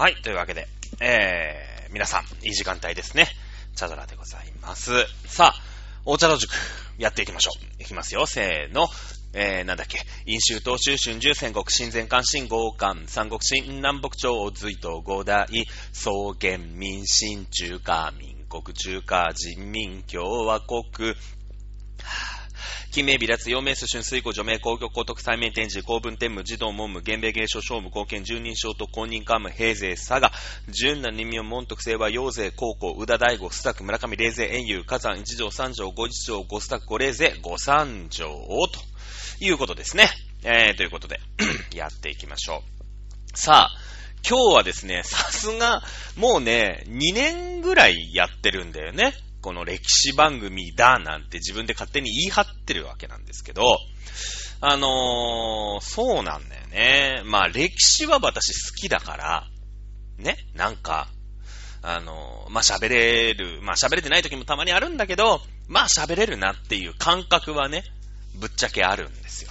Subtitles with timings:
[0.00, 0.66] はい、というわけで、
[0.98, 3.26] えー、皆さん、いい時間帯ですね。
[3.76, 4.92] チャドラでございます。
[5.26, 5.62] さあ、
[6.06, 6.54] お茶の塾、
[6.96, 7.82] やっていきましょう。
[7.82, 8.88] いきますよ、せーの。
[9.34, 15.46] えー、なんだっけ、飲州東州春秋戦国新前関新豪関三国新南北朝隋東五代
[15.92, 16.10] 草
[16.40, 20.80] 原民新中華民国中華人民共和国
[22.90, 30.32] 金名微脱、陽明、春水湖、除名、公共、高徳、最面展示、公文天武、児童、文武、源米、芸書、商務、貢献、十人称と公認官務、平勢、佐賀、
[30.66, 38.80] 純な人名、門徳、清和、陽勢、高校、宇田大吾、須作、村上、霊勢、遠遊、火山、一条、三条、五一条、五須作、五霊勢、五三条、と
[39.38, 40.08] いうことですね。
[40.42, 41.20] えー、ということで、
[41.72, 42.64] やっていきましょ
[43.34, 43.38] う。
[43.38, 43.70] さあ、
[44.28, 45.84] 今日はですね、さすが、
[46.16, 49.14] もうね、2年ぐらいやってるんだよね。
[49.40, 53.62] この歴史番組だなんて自分で勝手に言い張ってるわけなんですけど、
[54.60, 57.22] あのー、そうなんだよね。
[57.24, 59.48] まあ歴史は私好きだから、
[60.18, 61.08] ね、なんか、
[61.82, 67.84] あのー、まあ喋れる、まあ喋れてない時もたまにあるんだけど、まあ喋れるなっていう感覚はね、
[68.34, 69.50] ぶっちゃけあるんですよ。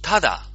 [0.00, 0.46] ただ、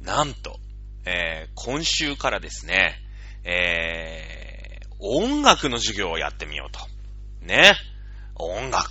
[0.00, 0.58] なんと、
[1.04, 2.96] えー、今週からですね、
[3.44, 6.80] えー、音楽の授業をやってみようと。
[7.42, 7.74] ね。
[8.34, 8.88] 音楽。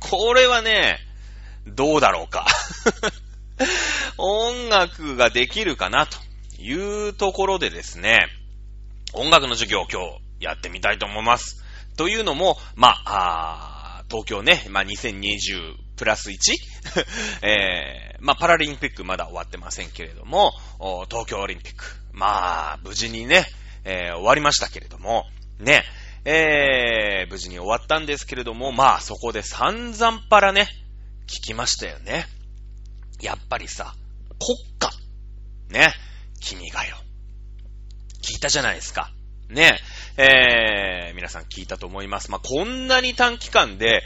[0.00, 0.98] これはね、
[1.66, 2.46] どうだろうか。
[4.18, 6.18] 音楽ができるかなと
[6.58, 8.26] いうところでですね、
[9.12, 11.64] 音楽の授業を今日やってみたいと思います。
[11.96, 16.34] というのも、まあ、あ東京ね、まあ、2020プラス 1?
[17.46, 20.52] えー、まあ、パラリンピックまだ終わってませんけれども、
[21.10, 23.46] 東京オリンピック、まあ、無事にね、
[23.84, 25.26] えー、終わりましたけれども、
[25.58, 25.84] ね、
[26.24, 30.68] えー、無事に終わったんですけれども、まあそこで散々パラね、
[31.26, 32.26] 聞きましたよね。
[33.20, 33.94] やっぱりさ、
[34.38, 34.90] 国歌。
[35.70, 35.92] ね。
[36.40, 36.96] 君がよ。
[38.22, 39.10] 聞いたじゃないですか。
[39.48, 39.78] ね。
[40.16, 42.30] えー、皆さん聞いたと思います。
[42.30, 44.02] まあ、こんなに短期間で、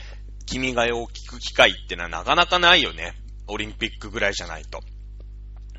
[0.46, 3.14] 君がよを聞く機会ってのはなかなかないよね。
[3.46, 4.80] オリンピックぐらいじゃないと。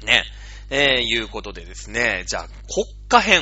[0.06, 0.24] ね。
[0.70, 2.54] えー、いうことでですね、じゃあ国
[3.08, 3.42] 歌編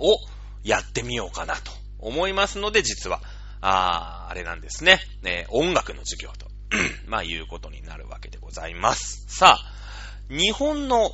[0.00, 0.16] を
[0.62, 1.72] やってみようかなと。
[1.98, 3.20] 思いますので、実は、
[3.60, 5.00] ああれなんですね。
[5.22, 6.46] ね音楽の授業と、
[7.06, 9.24] まあ、いうことになるわけでございます。
[9.28, 9.72] さあ、
[10.30, 11.10] 日本の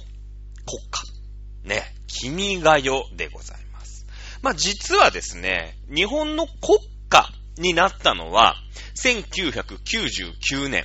[0.67, 2.83] 国歌、ね、君が代
[3.17, 4.06] でございます。
[4.43, 8.56] まあ、実はですね、日本の国歌になったのは、
[8.97, 10.84] 1999年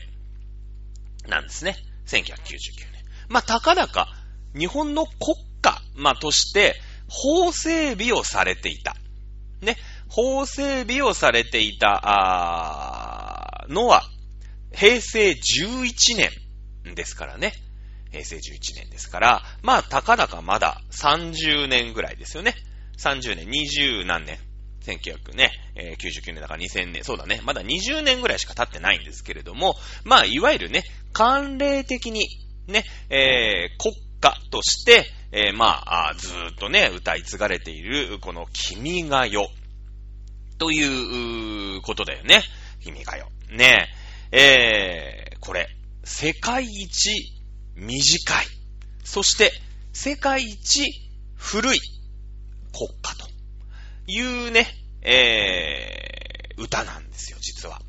[1.28, 1.76] なんですね。
[2.08, 2.32] 1999
[2.92, 3.04] 年。
[3.28, 4.08] まあ、たかだか、
[4.58, 5.16] 日本の国
[5.60, 6.76] 歌、まあ、として、
[7.08, 8.96] 法整備をされていた。
[9.62, 9.78] ね、
[10.08, 14.04] 法整備をされていた、あのは、
[14.74, 17.54] 平成11年ですからね。
[18.12, 18.40] 平成11
[18.76, 22.56] 年ですから、まあ、たかだかまだ30年ぐらいですよね。
[22.98, 24.40] 30年、20何年。
[24.82, 27.42] 1900ね、えー、99年だから2000年、そうだね。
[27.44, 30.84] まだ20年ぐらいしか経ってないんですけれども、まあ、いわゆるね、
[31.14, 32.28] 慣例的に、
[32.68, 39.48] ね、えー、国家として、えー、まあ、ずーっとね、歌い継がれている、この君が代。
[40.58, 42.42] ということだよね。
[42.82, 43.26] 君が代。
[43.56, 43.90] ね
[44.32, 45.70] え、えー、これ、
[46.04, 47.34] 世界一
[47.76, 48.46] 短い。
[49.04, 49.52] そして、
[49.94, 50.92] 世界一
[51.36, 51.80] 古い
[52.74, 53.28] 国家と
[54.08, 54.68] いうね、
[55.02, 57.80] えー、歌なんですよ、実は。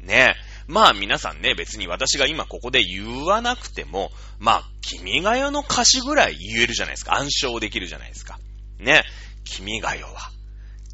[0.00, 7.14] ねえまあ皆さんね、別に私が今ここで言わなくても、まあ、君が代の歌詞ぐらい言えるじゃないですか。
[7.14, 8.38] 暗唱できるじゃないですか。
[8.78, 9.04] ね。
[9.44, 10.30] 君が代は、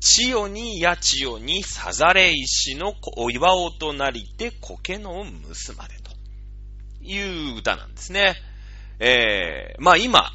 [0.01, 6.13] 千代にや千代にさざれ石のお岩おとなりて苔の結までと
[7.03, 8.37] いう歌なんですね。
[9.01, 10.31] えー、まあ今、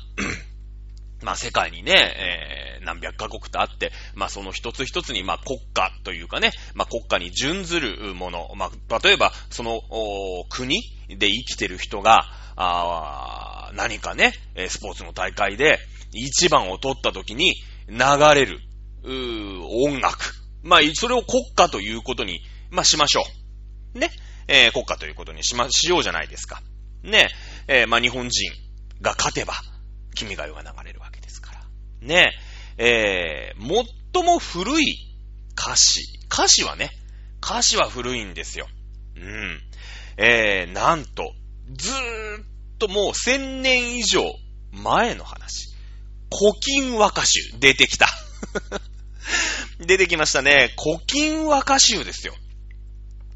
[1.23, 9.81] まあ世界にね、えー、何百カ国とあって、まあその一つ一つにまあ国家というかね、まあ国家に準ずるもの、まあ例えばその
[10.49, 12.25] 国で生きてる人が、
[12.55, 14.33] あ何かね、
[14.67, 15.79] スポーツの大会で
[16.11, 17.55] 一番を取った時に
[17.87, 17.97] 流
[18.35, 18.59] れる、
[19.05, 20.35] 音楽。
[20.61, 23.23] まあそれを国家ということに、まあしましょ
[23.95, 23.99] う。
[23.99, 24.09] ね。
[24.47, 26.61] えー、国家ということにしま、しようじゃないですか。
[27.01, 27.29] ね。
[27.67, 28.51] えー、まあ日本人
[29.01, 29.53] が勝てば、
[30.15, 31.02] 君が代が流れる。
[32.03, 32.33] ね
[32.77, 34.97] え、えー、最も古い
[35.57, 36.19] 歌詞。
[36.31, 36.91] 歌詞はね、
[37.43, 38.67] 歌詞は古いんですよ。
[39.15, 39.61] うん。
[40.17, 41.33] えー、なんと、
[41.71, 42.45] ずーっ
[42.79, 44.23] ともう千年以上
[44.71, 45.73] 前の話。
[46.31, 48.07] 古今和歌集出てきた。
[49.79, 50.73] 出てきましたね。
[50.77, 52.35] 古今和歌集ですよ。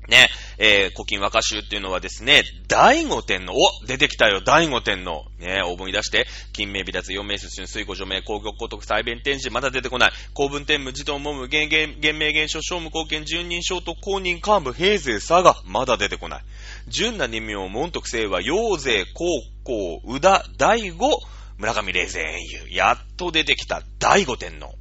[0.07, 0.29] ね。
[0.59, 5.25] えー、古今和歌集っていうのはですね、第五天皇、お出てきたよ、第五天皇。
[5.39, 10.11] ね、応募に出して、金名微脱、四名出春、水庫除名、工業高徳、再弁天使、まだ出てこない。
[10.33, 16.43] 公文天武、児童文武、原原、原名原書、商務貢献、十人小と公認幹部、平勢佐賀、まだ出てこない。
[16.87, 19.25] 純な二名、門徳清和、陽勢、高
[19.63, 21.19] 校、宇田、第五、
[21.57, 22.75] 村上霊前英雄。
[22.75, 24.73] やっと出てきた第五天皇。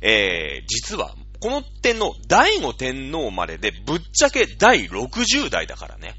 [0.00, 6.14] えー、実は、この天皇、第五天皇までで、ぶっちゃけ第60代だからね。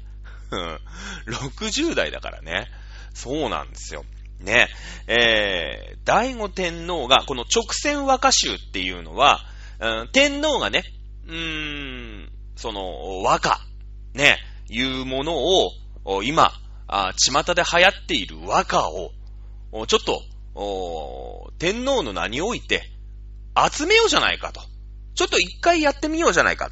[1.26, 2.68] 60代だからね。
[3.14, 4.04] そうなんですよ。
[4.40, 4.68] ね。
[5.06, 9.44] えー、第五天皇が、この直線和歌集っていうのは、
[9.80, 10.84] うん、天皇がね、
[11.26, 13.60] うーん、その、和歌、
[14.14, 14.38] ね、
[14.68, 15.72] いうものを、
[16.22, 16.52] 今、
[16.86, 19.12] あ巷で流行っている和歌を、
[19.86, 20.22] ちょっと、
[21.58, 22.82] 天皇の名において、
[23.70, 24.60] 集めようじゃないかと。
[25.18, 26.70] ちょっと一回やってみようじゃないかっ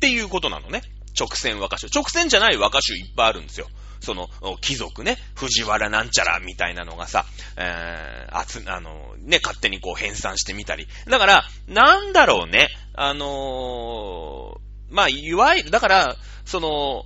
[0.00, 0.82] ていうことなのね。
[1.16, 1.86] 直線和歌集。
[1.94, 3.68] 直線じゃない和歌集いっぱいあるんですよ。
[4.00, 4.26] その、
[4.60, 7.24] 貴族ね、藤原なんちゃらみたいなのがさ、
[7.56, 10.88] えー、あつ、あの、ね、勝手にこう編纂してみたり。
[11.06, 17.04] だから、なんだろうね、あのー、まあ、いわゆる、だから、その、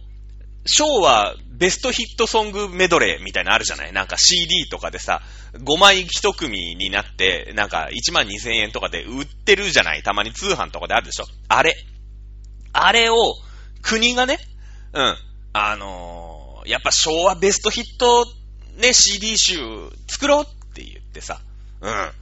[0.65, 3.93] 昭和ベストヒットソングメドレーみたいなのあるじゃない？
[3.93, 5.23] なんか CD とかでさ、
[5.55, 10.03] 5枚1組になって、なんか1万2000円とかで売ってるじゃない？
[10.03, 11.25] たまに通販とかであるでしょ？
[11.49, 11.75] あれ。
[12.73, 13.15] あれを、
[13.83, 14.39] 国がね、
[14.93, 15.17] うん、
[15.55, 18.27] あのー、やっぱ昭和ベストヒット
[18.79, 19.57] ね、CD 集
[20.09, 21.41] 作ろうって言ってさ、
[21.81, 22.13] うん。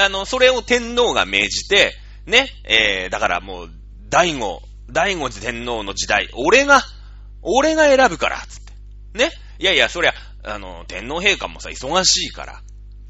[0.00, 1.94] あの、それを天皇が命じて、
[2.26, 3.70] ね、えー、だからもう、
[4.08, 6.82] 第五、第五次天皇の時代、俺が、
[7.42, 8.65] 俺が選ぶから、つって。
[9.16, 9.30] ね。
[9.58, 10.14] いやいや、そりゃ、
[10.44, 12.62] あの、天皇陛下もさ、忙しいから。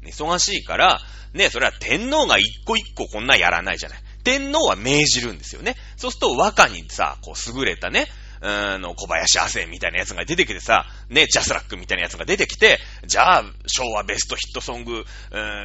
[0.05, 1.01] 忙しいから、
[1.33, 3.99] ね、それは天皇が一個一個こんなやらないじゃない。
[4.23, 5.75] 天皇は命じるんですよね。
[5.95, 8.07] そうすると和歌にさ、こう優れたね、
[8.41, 15.03] あの、小林亜生みたいなやつが出てきてさ、ね、ジャスラックみたいなやつが出てきて、じゃあ、昭和ベストヒットソング、うん、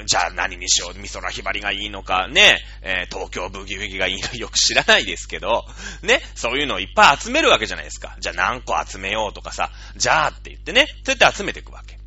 [0.06, 5.64] じゃあ何にしよう、美空ひばりがいいのか、ね、えー、東京ブギウギがいいのよく知らないですけど、
[6.02, 8.16] ね、そういうのをいっぱい集めるわけじゃないですか。
[8.20, 11.98] じゃあ何個集めようとかさ、じゃあって言ってね、そうやって集めていくわけ。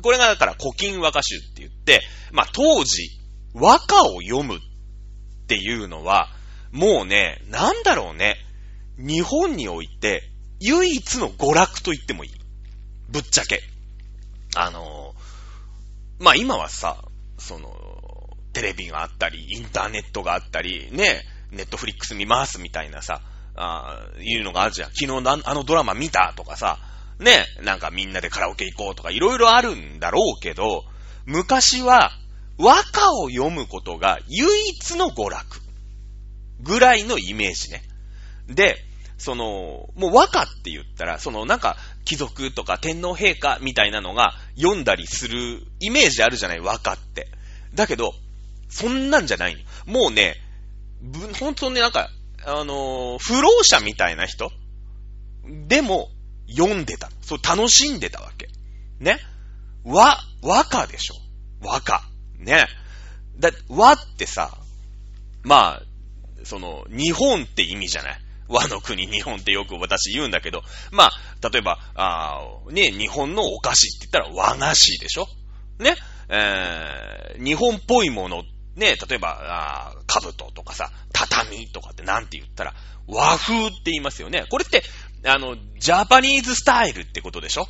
[0.00, 2.00] これがだから古今和歌集って言って、
[2.32, 3.10] まあ当時、
[3.54, 4.58] 和歌を読むっ
[5.46, 6.28] ていうのは、
[6.70, 8.36] もうね、なんだろうね。
[8.98, 10.22] 日本において
[10.60, 12.30] 唯一の娯楽と言ってもいい。
[13.08, 13.62] ぶっちゃけ。
[14.54, 15.14] あの、
[16.18, 17.04] まあ、今はさ、
[17.38, 17.68] その、
[18.52, 23.22] テレビがあったり、インターネットがあったり、ね、ネットフリックス見ますみたいなさ、
[23.54, 24.92] あいうのがあるじゃん。
[24.92, 26.78] 昨日あのドラマ見たとかさ、
[27.18, 30.84] ね、なんかみんなでカラオケ行こうとかいろいろあるんだろうけど、
[31.26, 32.10] 昔は
[32.58, 35.60] 和歌を読むことが唯一の娯楽
[36.60, 37.82] ぐらいのイメージね。
[38.48, 38.76] で、
[39.18, 47.28] その、もう和歌って言ったら、そのなんか貴族とか天皇陛下みたいなのが読んだりするイメージあるじゃない、和歌って。
[47.74, 48.14] だけど、
[48.68, 49.56] そんなんじゃない
[49.86, 50.36] のもうね、
[51.38, 52.08] 本当になんか、
[52.44, 54.50] あのー、不老者みたいな人？
[55.68, 56.08] でも
[56.48, 57.10] 読んでた。
[57.20, 58.48] そう、楽しんでたわけ。
[58.98, 59.18] ね？
[59.84, 61.14] 和、和歌でしょ。
[61.60, 62.02] 和歌。
[62.38, 62.66] ね？
[63.38, 64.56] だ、和ってさ、
[65.42, 65.82] まあ、
[66.44, 68.20] その、日本って意味じゃない？
[68.52, 72.38] 和の国日本ってよく私言うんだけど、まあ、例えば、あ
[72.70, 75.26] ね、日本のお菓子って言ったら和菓子でしょ？
[75.78, 75.96] ね、
[76.28, 78.42] えー、日本っぽいもの、
[78.76, 82.74] ね、例えば、あ兜とかさ、畳とかってなんて言ったら、
[83.06, 84.44] 和風って言いますよね。
[84.50, 84.82] これって、
[85.26, 87.66] あの、ジャパニーズスタイルってことでしょ？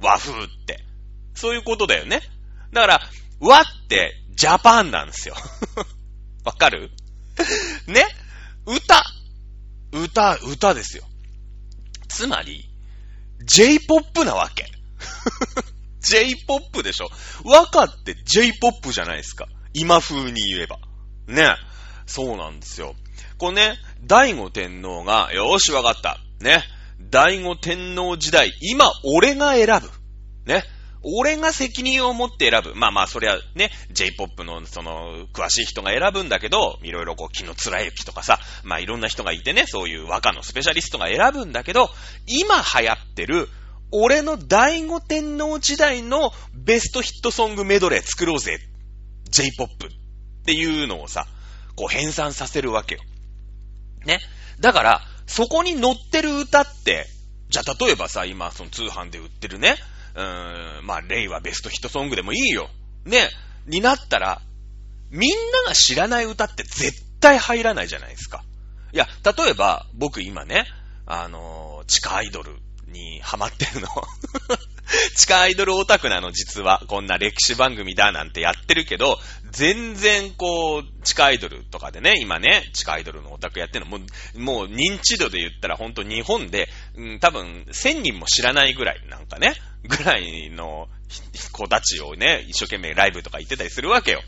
[0.00, 0.84] 和風って。
[1.34, 2.20] そういうことだよね。
[2.72, 3.00] だから、
[3.40, 5.34] 和ってジャパンなんですよ。
[6.44, 6.90] わかる？
[7.88, 8.06] ね？
[8.66, 9.02] 歌。
[10.02, 11.04] 歌、歌ですよ。
[12.08, 12.68] つまり、
[13.44, 14.66] J-POP なわけ。
[16.00, 17.08] J-POP でしょ。
[17.44, 19.46] 和歌って J-POP じゃないですか。
[19.74, 20.78] 今風に言えば。
[21.26, 21.56] ね。
[22.06, 22.94] そうなんですよ。
[23.38, 26.18] これね、第五天皇が、よーしわかった。
[26.40, 26.62] ね。
[27.00, 29.90] 第五天皇時代、今俺が選ぶ。
[30.50, 30.64] ね。
[31.02, 32.74] 俺が責任を持って選ぶ。
[32.74, 41.90] まあまあ、そりゃね、J-POP のその、詳しい人が選ぶんだけど、いろいろこう、木の貫之とかさ、まあいろんな人がいてね、そういう和歌のスペシャリストが選ぶんだけど、
[42.26, 43.48] 今流行ってる、
[43.92, 48.58] 俺の第五天皇時代のベストヒットソングメドレー作ろうぜ。
[49.30, 49.90] J-POP っ
[50.44, 51.26] ていうのをさ、
[51.76, 53.00] こう編纂させるわけよ。
[54.04, 54.20] ね。
[54.60, 57.06] だから、そこに載ってる歌って、
[57.48, 59.76] じゃあ例えばさ、今その通販で売ってるね、
[60.16, 62.68] うーん、まあ、令和ベストヒットソングでもいいよ。
[63.04, 63.28] ね、
[63.66, 64.40] になったら、
[65.10, 68.42] みんなが知らない歌って絶対入らないじゃないですか。
[68.92, 70.66] いや、例えば、僕今ね、
[71.04, 72.56] あの、地下アイドル
[72.88, 73.88] にハマってるの。
[75.16, 76.82] 地下アイドルオタクなの、実は。
[76.86, 79.18] こんな歴史番組だなんてやってるけど、
[79.50, 90.88] 全然こう、地下アイドルとかでね、今ね、地下アイドルのオタクやってるの、もう、もう認知度で言ったらほんと日本で、うん、多分1000人も知らないぐらい、なんかね、ぐらいの
[91.52, 94.22] 子たちをね、一生懸命ライブとか行ってたりするわけよ。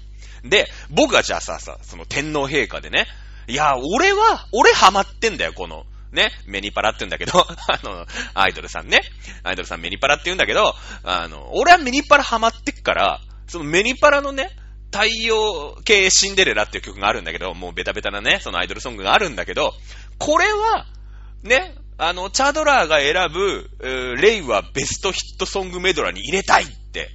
[0.45, 3.07] で、僕がじゃあさ、さ、その天皇陛下でね、
[3.47, 7.39] いや、俺は、俺ハマってんだよ、この、ね、メニパラって言うんだけど、
[7.69, 9.01] あの、アイドルさんね。
[9.43, 10.75] アイドルさんメニパラって言うんだけど、
[11.05, 14.51] あの、俺はメニパラハマってっから、そのメニパラのね、
[14.91, 19.75] 太陽系シンデレラっていう曲があるんだけど、もうベタベタなね、そのアイドルソングがあるんだけど、
[20.19, 20.87] これは、
[21.43, 27.11] ね、あの、チャドラーが選ぶ、レイはベストヒットソングメドラに入れたいって、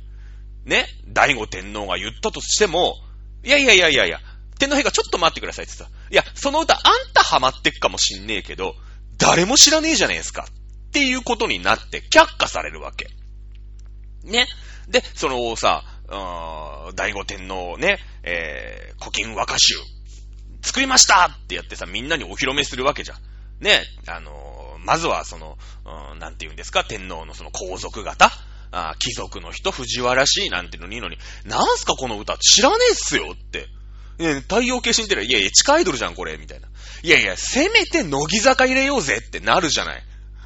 [0.65, 2.95] ね、大悟天皇が言ったとしても、
[3.43, 4.19] いやいやいやいやいや、
[4.59, 6.81] 天皇陛下ちょっと待ってくださいってさ、いや、その歌あん
[7.13, 8.75] たハマってっかもしんねえけど、
[9.17, 10.47] 誰も知らねえじゃねえですか。
[10.49, 13.07] っていうことになって却下されるわけ。
[14.23, 14.47] ね。
[14.87, 15.83] で、そのさ、
[16.95, 19.75] 第五天皇ね、えー、古今和歌集、
[20.61, 23.17] 作りましたってやってさ、みんなにお披露目するわけじゃん。
[23.63, 25.57] ね、あのー、まずはその、
[26.11, 28.29] うん、なんて言うんですか、天皇のその皇族型
[28.71, 33.67] あ貴族の人、藤原氏なんていうのにいいのに、なんすかこの歌知らねえっすよって。
[34.19, 35.25] え、太陽系死んでる。
[35.25, 36.67] いやいや、地下アイドルじゃん、これ、みたいな。
[37.01, 40.03] いやいや、せめて乃木坂入れようぜってなるじゃない。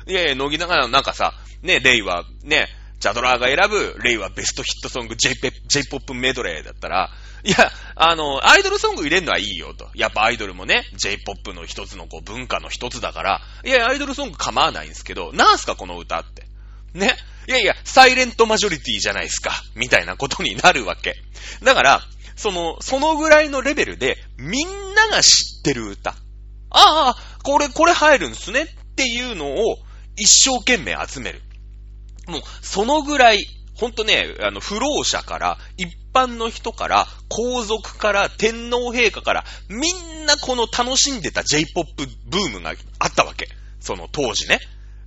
[0.07, 2.67] いやいや、乃木坂なんかさ、ね、レイは、ね、
[2.99, 7.11] チャドラーが選ぶ、レイはベストヒットソング J-POP メドレーだったら、
[7.43, 9.89] いや、あの、アイドルソング入れんのはいいよと。
[9.93, 16.47] やっぱアイドルもね、J-POP の一つのこう文化の一つだから、いや、アイドルソング構わないんですけど、なんすかこの歌って。
[16.93, 17.15] ね。
[17.47, 19.51] いやいや、サイレントマジョリティじゃないですか。
[19.75, 21.15] みたいなことになるわけ。
[21.63, 22.01] だから、
[22.37, 26.11] その、そのぐらいのレベルで、みんなが知ってる歌。
[26.11, 26.15] あ
[26.69, 29.77] あ、これ、これ入るんすねっていうのを
[30.15, 31.41] 一生懸命集める。
[32.27, 43.49] もう、そのぐらい、ほんとね、あの、不老者から、一般の人から、皇族から、天皇陛下から、みんなこの楽しんでた J-POP ブームがあったわけ。
[43.79, 44.59] その当時ね。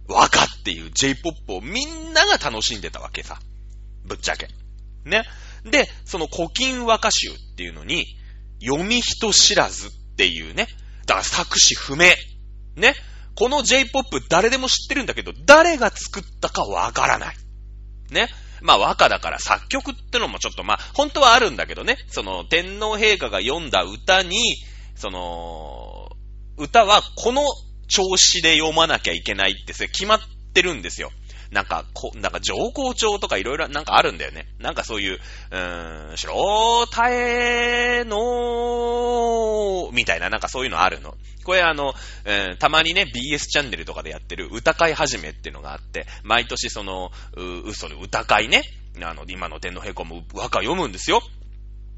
[0.09, 3.39] 和歌っていう J-POP をみんなが楽しんでたわけさ。
[4.05, 4.49] ぶっちゃけ。
[5.05, 5.25] ね。
[5.65, 8.07] で、その古今和歌集っていうのに、
[8.63, 10.69] 読み人知らずっていうね。
[11.07, 12.07] だから作詞不明。
[12.77, 12.95] ね。
[13.35, 17.37] この J-POP 誰でも知ってるんだけど、誰が作ったかわからない。
[18.11, 18.29] ね。
[18.61, 21.97] まあ和歌だから作曲ってのもちょっとまあ本当はあるんだけどね。
[22.09, 24.57] その天皇陛下が読んだ歌に、
[24.95, 26.11] その、
[26.59, 27.43] 歌はこの
[27.89, 30.21] 調子で読まなきゃいけないって決まっ
[30.53, 31.11] てるんですよ。
[31.51, 34.47] なんか、こ、なんか上皇調とかいろいろなんかあるんだよね。
[34.59, 35.19] なんかそういう、
[35.51, 41.17] うーん、白たえのーみたいな、なんかそういうのあるの。
[41.45, 48.63] これあの、えー、たまにね、BS チャンネルとかでやってる歌会始めっていうのがあって、毎年その、う、嘘の歌会ね、
[49.03, 51.21] あの、今の天皇陛下も和歌読むんですよ。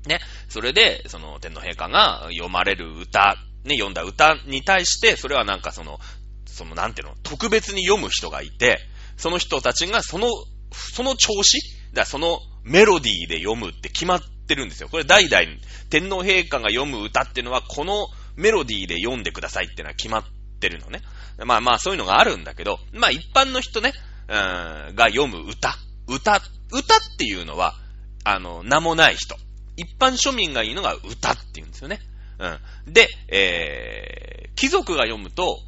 [0.07, 0.21] ね。
[0.49, 6.01] それで、その天皇陛下が読まれる歌、ね、読んだ歌に対して、それはなんかその、
[6.47, 8.81] そのなんていうの、特別に読む人がいて、
[9.23, 10.27] その人たちがその、
[10.73, 11.61] その調子
[11.95, 14.89] だそのメロディーで読むって決まってるんですよ。
[14.89, 15.45] これ代々
[15.91, 20.25] 天皇陛下が読む歌っていうのはこのメロディーで読んでくださいっていうのは決まっ
[20.59, 21.03] てるのね。
[21.45, 23.93] まあまあそういうのがあるんだけど、まあ一般の人ね、
[24.27, 25.77] うーん、が読む歌。
[26.09, 27.77] 歌、歌っていうのは、
[28.25, 29.37] あの、名もない人。
[29.77, 32.01] 一般庶民が言うのが歌って言うんですよね。
[32.41, 32.93] うん。
[32.93, 35.61] で、えー、貴族が読むと、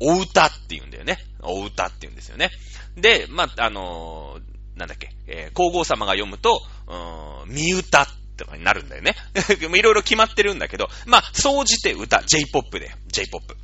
[0.00, 1.18] お歌って言うんだよね。
[1.42, 2.50] お歌って言うんですよね。
[2.96, 9.14] で、まあ、あのー、なんだっけ、えー、皇后様が読むと、うーん、見歌とかになるんだよね。
[9.60, 13.56] いろいろ決まってるんだけど、まあ、総じて歌、J-POP で、J-POP。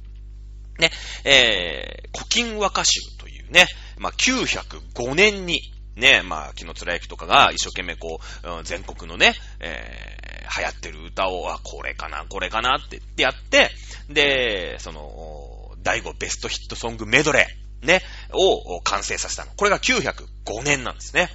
[0.78, 0.90] ね、
[1.24, 5.60] えー、古今和歌集というね、まあ、905年に、
[5.94, 13.70] ね、まあ、木の貫之とかが一生懸命こう、全国のね、えー、流行ってる歌を、あ、これかな、これかなってやって、
[14.08, 15.53] で、その、
[15.84, 19.52] 第5ベストヒットソングメドレー、ね、を完成させたの。
[19.56, 21.28] これが905年なんですね。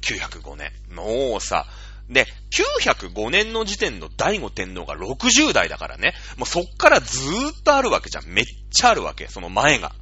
[0.00, 0.70] 905年。
[0.94, 1.66] もうさ、
[2.08, 8.26] で、905年の時点の第五天皇が60代だからね、もうそっからずーっとあるわけじゃん。
[8.26, 9.92] めっちゃあるわけ、その前が。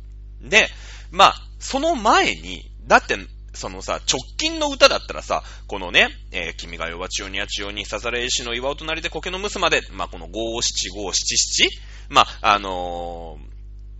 [0.43, 0.69] で、
[1.11, 3.17] まあ、その前に、だって、
[3.55, 11.71] そのさ、直近の歌だったらさ、このね、えー、君が弱ちよにやちよに、さざれ石の岩を隣で苔の結まで、まあ、この五七五七七、
[12.11, 13.54] まあ、あのー、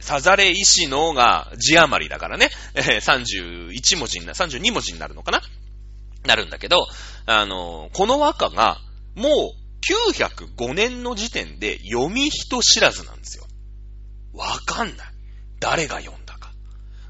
[0.05, 5.41] サザレ石のが字余りだからね、31文字になる、32文字になるのかな？
[6.27, 6.87] なるんだけど、
[7.25, 8.77] あの、この和歌が、
[9.15, 9.33] もう
[10.21, 13.47] 905年の時点で読み人知らずなんですよ。
[14.35, 15.07] わかんない。
[15.59, 16.53] 誰が読んだか。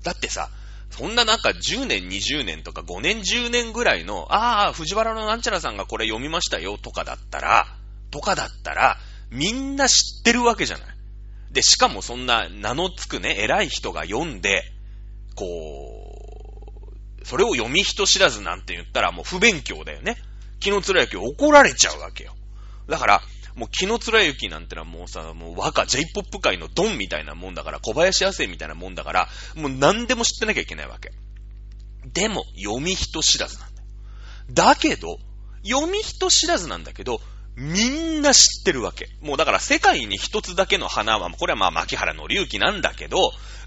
[0.05, 0.51] だってさ、
[0.91, 7.67] そんななんか10年、20年とか5年、10年ぐらいの、ああ、藤原のなんちゃらさんがこれ読みましたよとかだったら、
[8.13, 8.99] とかだったら、
[9.31, 10.94] みんな知ってるわけじゃない。
[11.55, 14.65] で、しかもそんな名のつくね、偉い人が読んで、
[15.37, 15.45] こ
[17.23, 20.17] う、それを読み人知らずなんて言ったらもう不勉強だよね。
[20.59, 22.35] 木の貫之怒られちゃうわけよ。
[22.89, 23.23] だから、
[23.55, 31.13] もう木の貫之なんてのはもうさ、もう和歌、J-POP 界のドンみたいなもんだから、小林亜生みたいなもんだから、もう何でも知ってなきゃいけないわけ。
[32.13, 33.89] でも、読み人知らずなんだよ。
[34.51, 35.19] だけど、
[35.65, 37.21] 読み人知らずなんだけど、
[37.57, 39.09] みんな知ってるわけ。
[39.21, 43.19] もうだから世界に一つだけの花は、これはまあ牧原の隆起なんだけど、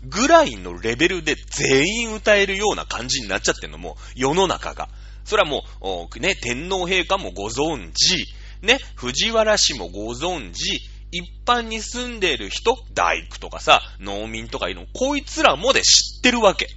[0.03, 4.89] ぐらいのレベルで全員歌えるような感じになっちゃってんのも、世の中が。
[5.23, 8.27] それはもう、ね、天皇陛下もご存知、
[8.61, 16.67] ね、藤原氏もご存知、一般に住んでる人、大工とかさ、農民とかいるの、こいつらもで知ってるわけ。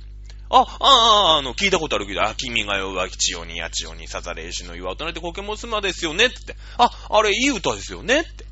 [0.50, 6.56] あ、ああ、あの、聞いたことあるけど、あ、君が代は吉よにやちよにさざれしの岩となってコケモスマですよねって。
[6.76, 8.44] あ、あれいい歌ですよねって。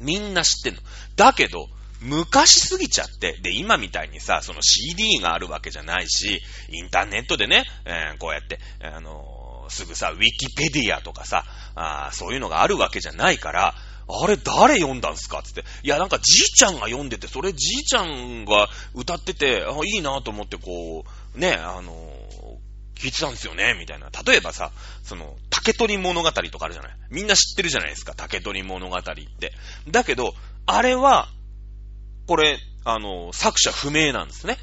[0.00, 0.80] みんな知ってんの。
[1.16, 1.66] だけど、
[2.00, 13.74] 昔すぎちゃって、で、今みたいにさ、その CD があるわけじゃないし、インターネットでね、えー、こうやって、あのー、すぐさ、ウィキペディアとかさ、あそういうのがあるわけじゃないから、
[14.08, 15.42] あれ誰読んだんすか？
[15.42, 15.64] つって。
[15.82, 21.04] いや、なんかじいちゃんが読んでて、それじいちゃんが歌ってて、あ、いいなと思ってこ
[21.36, 21.92] う、ね、あの、
[22.94, 24.08] 聞いてたんですよね、みたいな。
[24.26, 24.72] 例えばさ、
[25.02, 26.92] その、竹取物語とかあるじゃない？
[27.10, 29.52] みんな知ってるじゃないですか、竹取物語って。
[29.88, 30.34] だけど、
[30.66, 31.28] あれは、
[32.26, 34.56] これ、あの、作者不明なんですね。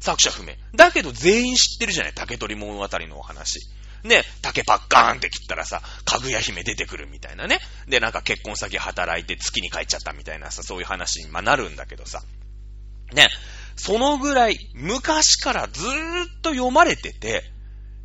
[0.00, 0.54] 作者不明。
[0.74, 2.12] だけど全員知ってるじゃない？
[2.14, 3.60] 竹取物語のお話。
[4.04, 7.58] ね、竹パッカーンって切ったらさ、かぐや姫出てくるみたいなね。
[7.86, 12.22] で、なんか結婚先働いて月に帰っちゃったみたいなさ、そういう話に、まあ、なるんだけどさ。
[13.12, 13.28] ね、
[13.76, 17.44] そのぐらい昔からずーっと読まれてて、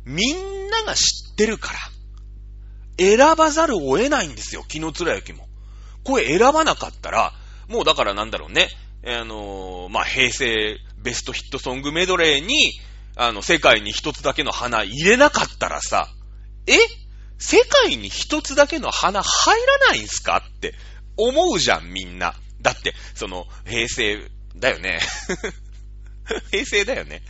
[0.04, 1.78] みんなが知ってるから、
[2.98, 5.48] 選ばざるを得ないんですよ、木の貫之も。
[6.04, 7.32] これ選ばなかったら、
[7.68, 8.68] もうだからなんだろうね、
[9.04, 12.72] あのー、まあ、平成ベストヒットソングメドレーに、
[13.20, 16.08] あの、世界に一つだけの花入れなかったらさ、
[16.68, 16.74] え？
[17.40, 20.36] 世界に一つだけの花入らないんすか？
[20.56, 20.74] って
[21.16, 22.34] 思うじゃん、みんな。
[22.62, 24.20] だって、その、平成
[24.56, 25.00] だよね。
[26.52, 27.22] 平成だよね。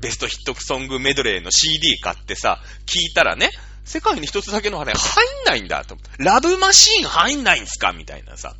[0.00, 3.50] ベストヒットソングメドレーの CD 買ってさ、聞いたらね、
[3.84, 5.96] 世界に一つだけの花入んないんだと。
[6.18, 7.92] ラブマシーン入んないんすか？
[7.92, 8.54] みたいなさ、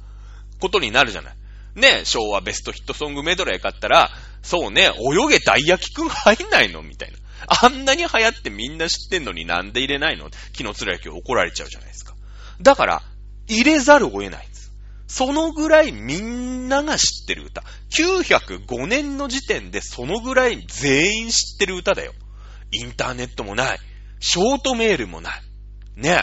[0.58, 1.34] ことになるじゃない。
[1.74, 4.10] ね、昭和ベストヒットソングメドレー買ったら、
[4.42, 7.18] そうね、泳げたい焼きくん入んないのみたいな。
[7.46, 10.30] あんなに流行ってみんな知ってんのになんで入れないの？
[10.52, 12.14] 木の貫之怒られちゃうじゃないですか。
[12.60, 13.02] だから、
[13.48, 14.72] 入れざるを得ないんです。
[15.08, 17.62] そのぐらいみんなが知ってる歌。
[17.90, 22.12] 905年の時点でそのぐらい全員知ってる歌だよ。
[22.70, 23.78] インターネットもない。
[24.20, 25.42] ショートメールもない。
[25.96, 26.22] ね。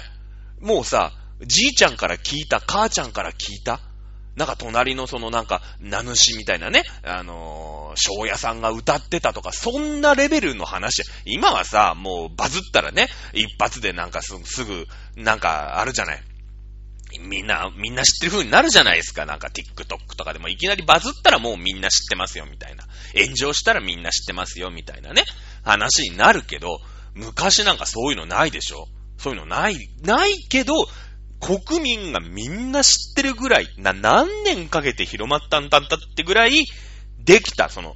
[0.60, 1.12] もうさ、
[1.46, 3.80] じいちゃんから聞いた、母ちゃんから聞いた、
[4.36, 11.04] なんか隣のそのなんか、名主みたいなね、あのー、庄屋さんが歌ってたとか、そんなレベルの話。
[11.26, 16.24] 今はさ、もうバズったらね、一発でなんかすぐ、なんかあるじゃない。
[17.20, 19.26] みんな、みんな知ってる風になるじゃないですか。
[19.26, 22.86] なんか TikTok とかでもいきなりバズったらもうみんな知ってますよ、みたいな。
[23.20, 25.24] 炎上したらみんな知ってますよ、みたいなね。
[25.64, 26.80] 話になるけど、
[27.16, 28.88] 昔なんかそういうのないでしょ
[29.18, 30.88] そういうのない、ないけど、
[31.40, 36.66] 国民がみんな知ってるぐらい、な、何年かけて広まったんだったってぐらい、
[37.24, 37.96] できた、その、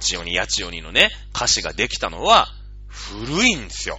[0.00, 2.48] 千代にや千代にのね、歌詞ができたのは、
[2.88, 3.98] 古いんですよ。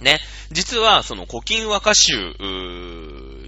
[0.00, 0.20] ね。
[0.50, 2.14] 実は、その古今和歌集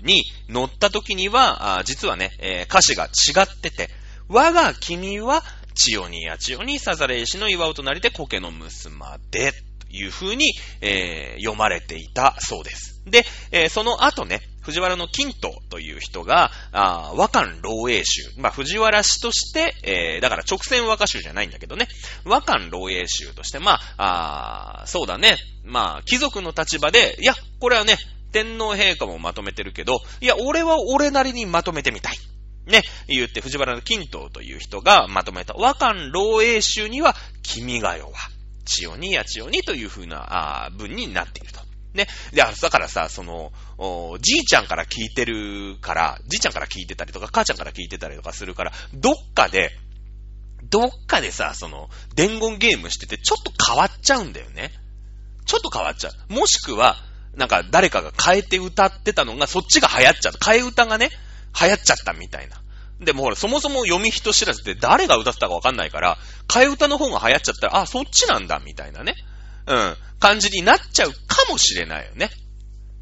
[0.03, 3.91] に乗った時には、実はね、えー、歌詞が違ってて、
[4.29, 5.43] 我が君は、
[5.75, 9.53] 千代にや千代にさざれ石の岩尾となりで苔の娘で、
[9.90, 13.03] いう風に、えー、読まれていたそうです。
[13.07, 18.31] で、えー、その後ね、藤原の金刀という人が、あ和漢漏英集。
[18.37, 21.88] まあ、藤原氏として、えー、だから直線和歌集じゃないんだけどね。
[22.24, 25.37] 和漢漏英集として、まあ、あそうだね。
[25.64, 27.96] まあ、貴族の立場で、いや、これはね、
[28.33, 32.16] 天皇陛下もまとめてるけど、いや、俺は俺なりにまとめてみたい。
[32.66, 38.11] ね、言って藤原の金刀という人がまとめた和漢漏英集には、君が代は、
[38.70, 41.61] 千代にや千代にという風なあ文になっていると。
[41.92, 42.06] ね。
[42.33, 43.52] で、だからさ、その、
[44.20, 49.72] じいちゃんから聞いてるから、じいちゃんから聞いてたりとか、母ちゃんから聞いてたりとかするから、どっかで、
[50.70, 54.72] どっかでさ、その、伝言ゲームしてて、ちょっと変わっちゃうんだよね。
[55.46, 56.33] ちょっと変わっちゃう。
[56.33, 56.96] もしくは、
[57.35, 60.38] なんか誰かが変えて歌ってたのが、そっちが流行っちゃった。
[60.38, 61.11] 替え歌がね、
[61.61, 62.60] 流行っちゃったみたいな。
[63.01, 69.15] でもほら、そもそも読み人知らずって誰が歌ってたかわかんないから、替え歌の方が流行っちゃったら、あ、そっちなんだ、みたいなね。
[69.67, 69.97] うん。
[70.19, 72.31] 感じになっちゃうかもしれないよね。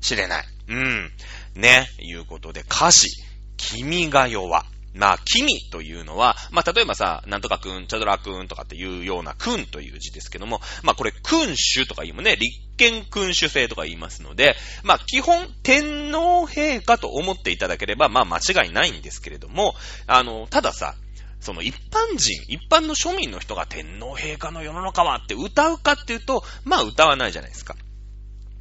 [0.01, 0.47] 知れない。
[0.69, 1.13] うん。
[1.55, 1.89] ね。
[2.01, 3.09] いうことで、歌詞。
[3.57, 4.65] 君が代は。
[4.99, 19.77] まあ、君というのは、まあ、例えばさ、なんとかくん、チャドラくんとかっていうようなくんという字ですけども、まあ、これ、君主とか言うもね、立憲君主制とか言いますので、まあ、基本、天皇陛下と思っていただければ、まあ、間違いないんですけれども、
[20.09, 20.97] あの、たださ、
[21.41, 27.77] その一般人、一般の庶民の人が天皇陛下の世の中はって歌うかっていうと、まあ歌わないじゃないですか。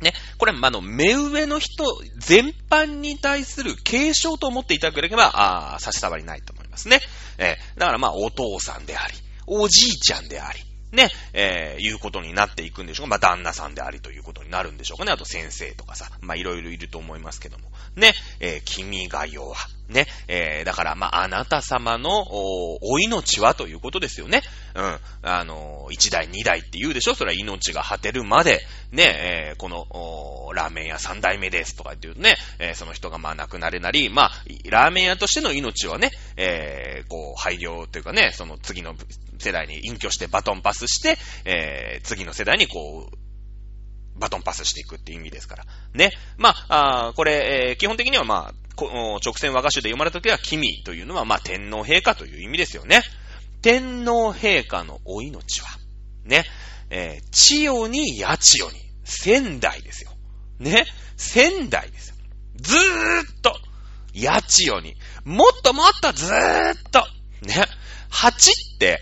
[0.02, 0.14] ね。
[0.38, 1.84] これ、まあの、目上の人
[2.18, 7.00] 全般に対する継承と思っていただければ、ああ、差し障りないと思いますね。
[7.38, 9.14] えー、だからま、お父さんであり、
[9.48, 10.60] おじいちゃんであり、
[10.92, 13.10] ね、えー、いうことになっていくんでしょうか。
[13.10, 15.12] まあ、旦那さんでありということになるんでしょうかね。
[15.12, 17.70] あと先生とかさ、まあ、いろいろいると思いますけども。
[17.96, 19.56] ね、えー、君が代は、
[19.90, 24.42] ね、えー、だから、まあ、あなた様の、お、お命はということですよね。
[24.76, 25.00] うん。
[25.22, 34.32] あの、一代二代って言うでしょそれは命が果てるまで、ね、えー、この、お、ラーメン屋三代目ですとか言ってうね、えー、その人がま亡くなれなり、まあ、
[34.70, 38.94] ラーメン屋としての命はね、えー、こう、廃業というかね、その次の
[39.40, 43.18] 世代に隠居してバトンパスして、えー、次の世代にこう、
[44.20, 45.66] バトンパスしていくっていう意味ですから。
[45.94, 46.12] ね。
[46.38, 48.54] まあ、あこれ、えー、基本的にはまあ、
[49.24, 53.02] 直線和歌集で読まれたときは、君というのは、まあ、天皇陛下という意味ですよね。
[53.62, 55.68] 天皇陛下のお命は、
[56.26, 56.46] ね、
[56.90, 60.12] えー、千代に八千代に、仙台ですよ。
[60.60, 62.16] ね、仙台ですよ。
[62.58, 63.60] ずーっと、
[64.16, 67.00] 八千代に、もっともっとずーっと、
[67.42, 67.66] ね、
[68.10, 69.02] 八って、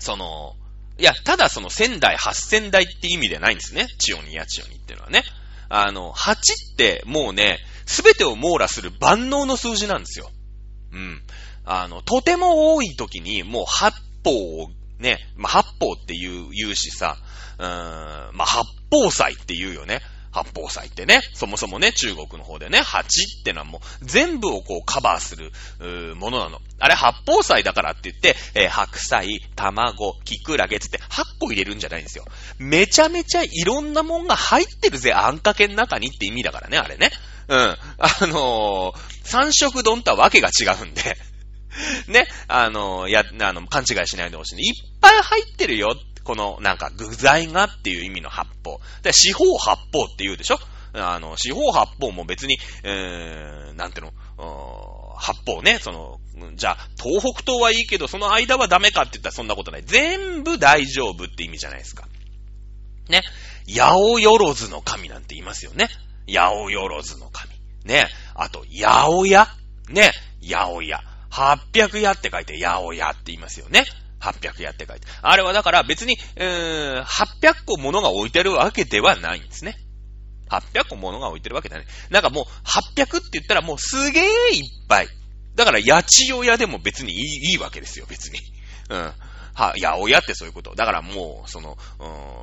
[0.00, 0.54] その、
[0.98, 3.86] いや、ただその仙台八千台って意味ではないんですね。
[3.98, 5.22] 千代に八千代にっていうのはね。
[5.68, 10.30] あの、八ってもうね、すべてを網羅する万能の数字なんですよ。
[10.92, 11.22] うん。
[11.64, 14.30] あの、とても多い時にもう八方
[14.62, 17.16] をね、まあ、八方っていう、言うしさ、
[17.58, 20.00] うーん、まあ、八方祭って言うよね。
[20.32, 26.60] 八宝祭ってね、そもそもね、中国の方でね、八ってのはもう全部をこうカバーする、うものなの。
[26.78, 32.24] あれ八宝祭だからって言って、えー、白菜、卵、キクラゲつって8個入れるんじゃないんですよ。
[32.58, 37.10] めちゃめちゃいろんなもんが入ってるぜ、あんかけの中にって意味だからね、あれね。
[37.48, 37.58] うん。
[37.58, 37.78] あ
[38.26, 41.16] のー、三色丼とはわけが違うんで
[42.08, 44.62] ね、あのー、や、あの、勘違いしないでほしいね。
[44.62, 45.96] いっぱい入ってるよ
[46.30, 48.78] このなんか具材がっていう意味の八方。
[49.02, 50.60] で、四方八方って言うでしょ？
[50.92, 56.20] あの、四方八方も別に、えー、なんていうの、八方ね、その、
[56.54, 59.82] じゃあ、東北東はいいけど、その間はダメかって言ったらそんなことない。
[59.84, 62.06] 全部大丈夫って意味じゃないですか。
[63.08, 63.22] ね。
[63.66, 65.88] 八百万の神なんて言いますよね。
[66.28, 67.52] 八百万の神。
[67.84, 68.06] ね。
[68.36, 69.48] あと、八百屋。
[69.88, 70.12] ね。
[70.40, 71.02] 八百屋。
[71.28, 73.84] 八百屋って書いて八百屋って言いますよね。
[74.20, 75.06] 800やって書いて。
[75.22, 79.76] あれはだから別に、うーん、800個物が置いてるわけではないんですね。
[80.50, 81.86] 800個物が置いてるわけだね。
[82.10, 84.28] なんかもう、800って言ったらもうすげーいっ
[84.88, 85.08] ぱい。
[85.54, 88.38] だから、八千代屋でも別にいいいいわけですよ、別に。
[88.90, 89.12] うん。
[89.54, 90.74] は、八百屋ってそういうこと。
[90.74, 91.76] だからもう、その、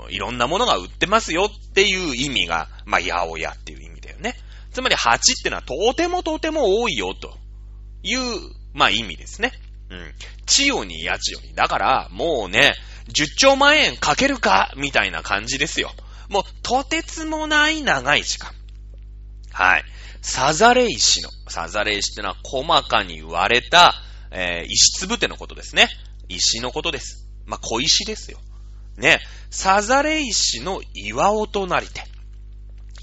[0.05, 4.35] うん、いろんなものが売ってますよっていう意味が、まあ、八百屋っていう意味だよね。
[4.71, 7.37] つまり、8ってのはとてもとても多いよ、と
[8.03, 8.19] いう、
[8.73, 9.51] まあ、意味ですね。
[9.89, 10.13] うん。
[10.45, 11.55] 千代に八千代に。
[11.55, 12.75] だから、もうね、
[13.09, 15.91] 10兆万円かけるか、みたいな感じですよ。
[16.29, 18.51] もう、とてつもない長い時間。
[19.51, 19.83] はい。
[20.21, 23.95] サザレ石の、サザレ石ってのは細かに割れた、
[24.31, 25.87] えー、石粒てのことですね。
[26.27, 27.27] 石のことです。
[27.45, 28.39] まあ、小石ですよ。
[28.97, 29.19] ね。
[29.49, 32.03] サザレ石の岩尾となりて。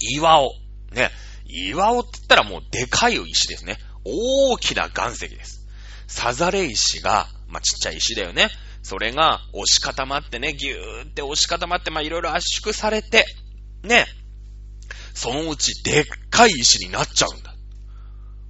[0.00, 0.52] 岩尾。
[0.92, 1.10] ね。
[1.46, 3.78] 岩尾って言ったらもうでかい石ですね。
[4.04, 5.53] 大きな岩石です。
[6.06, 8.48] サザレ石が、まあ、ちっちゃい石だよね。
[8.82, 13.24] それが押し固まってね、ぎゅーって押し固まって、ま、いろいろ圧縮されて、
[13.82, 14.06] ね。
[15.14, 17.54] そのうちでっかい石になっちゃうんだ。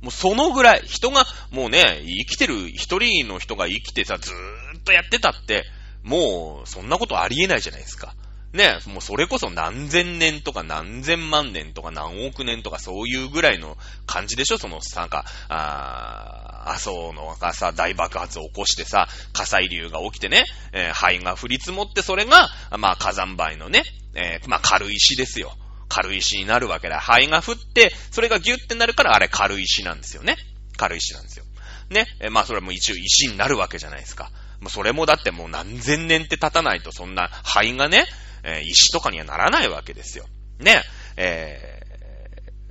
[0.00, 5.64] もうそのぐらい、人が、もうね、生きてる、一人の人が生きてさ、ずーっとやってたって、
[6.02, 8.14] もう、そんなことありえないじゃないですか。
[8.54, 14.58] ね、もうそれこそ何千年とか何千万年とか何億年とかそういうぐらいの感じでしょ？
[14.58, 23.82] その、なんか、あ麻生のがさ、大爆発を起こしてさ、火砕流が起きてね、えー、灰が降り積もってそれが、まあ火山灰のね、
[24.14, 25.52] えー、まあ軽石ですよ。
[25.88, 27.00] 軽石になるわけだ。
[27.00, 30.36] 灰が降って、それがギュッてなるからあれ軽石なんですよね。
[30.76, 31.44] 軽石なんですよ。
[31.90, 32.06] ね？
[32.20, 34.30] えー、まあそれも一応石になるわけじゃないですか。
[34.64, 38.06] もうそれもだってもう何千年って経たないとそんな灰がね、
[38.42, 40.24] えー、石とかにはならないわけですよ。
[40.58, 40.82] ね。
[41.16, 41.80] え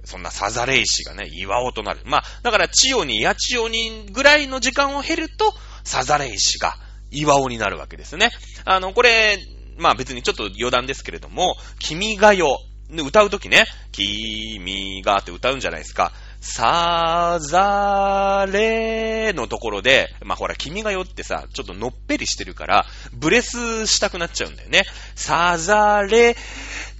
[0.05, 2.01] そんなサザレ石がね、岩尾となる。
[2.03, 5.53] まあ、だから千代に八千代にぐらいの時間を経ると、
[5.85, 6.75] サザレ石が
[7.09, 8.31] 岩尾になるわけですね。
[8.65, 9.37] あの、これ、
[9.77, 12.57] まあ別にちょっと余談ですけれども、君が代。
[13.01, 16.11] 歌うときね、君がって歌うんじゃないですか。
[16.45, 24.83] さざれのところで、まあ、ほら、君が酔ってさ、ちょっとのっぺりしてるから、ブレスしたくなっちゃうんだよね。
[25.15, 26.35] さざれ、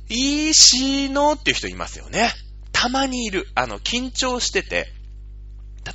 [0.08, 2.32] いしのっていう人いますよね。
[2.72, 3.50] たまにいる。
[3.54, 4.94] あの、緊張してて、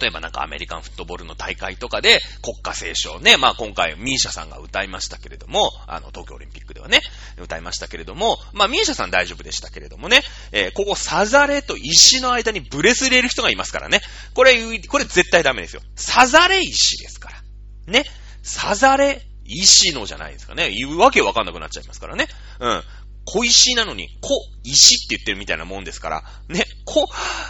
[0.00, 7.00] 例えばなんかアメリカンフットボールの大会とかで国歌斉唱ね、まあ今回ミーシャさんが歌いましたけれども、あの東京オリンピックではね、
[7.40, 10.22] 歌いましたけれども、まあミーシャさん大丈夫でしたけれどもね、
[10.52, 14.00] えー、ここサザレと石の間にブレス入れる人がいますからね。
[14.34, 15.82] これ、これ絶対ダメですよ。
[15.96, 17.42] サザレ石ですから。
[17.86, 18.04] ね。
[18.42, 20.70] サザレ石のじゃないですかね。
[20.70, 22.28] 言うわけわかんなくなっちゃいますからね。
[22.60, 22.82] うん。
[23.30, 24.30] 小石なのに、小
[24.64, 27.04] 石って言ってるみたいなもんですから、ね、小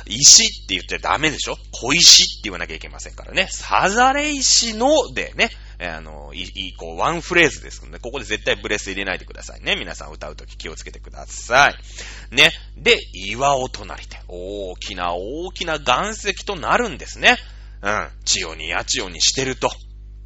[0.07, 1.57] 石って言ってダメでしょ？
[1.71, 3.47] 小石って言わなきゃいけませんからね。
[3.49, 9.77] サザレ石のでね、あの、いい、こう、ワンフレーズですので、ここで絶対ブレス入れないでくださいね。
[9.77, 12.35] 皆さん歌うとき気をつけてください。
[12.35, 12.51] ね。
[12.77, 17.37] で、岩を隣で、大きな大きな岩石となるんですね。
[17.83, 18.09] うん。
[18.25, 19.71] 千代に八千代にしてると。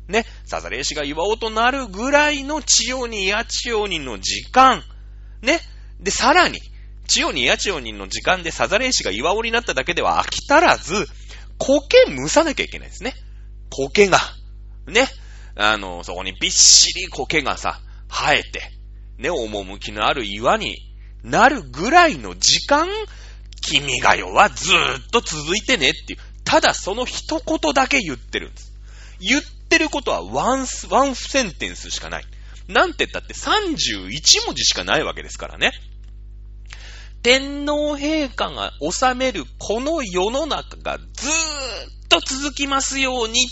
[0.08, 0.24] ね。
[0.46, 4.82] サザレ石が岩尾となるぐらいの千代に八千代にの時間。
[5.42, 5.60] ね。
[6.00, 6.60] で、さらに、
[7.06, 11.06] 千代に八千代にの時間でサザレ石が岩尾になっただけでは飽き足らず、
[11.58, 13.14] 苔蒸さなきゃいけないですね。
[13.70, 14.18] 苔が。
[14.86, 15.08] ね。
[15.54, 18.62] あの、そこにびっしり苔がさ、生えて、
[19.18, 20.76] ね、趣のある岩に
[21.22, 22.88] なるぐらいの時間、
[23.60, 26.18] 君が代はずーっと続いてねっていう。
[26.44, 28.72] ただその一言だけ言ってるんです。
[29.20, 32.24] 言ってることはワンス、ワンセンテンスしかない。
[32.72, 35.72] なんて言ったって31文字しかないわけですからね。
[37.22, 43.46] 天皇陛下が治めるこの世の中がずーっと続きますように。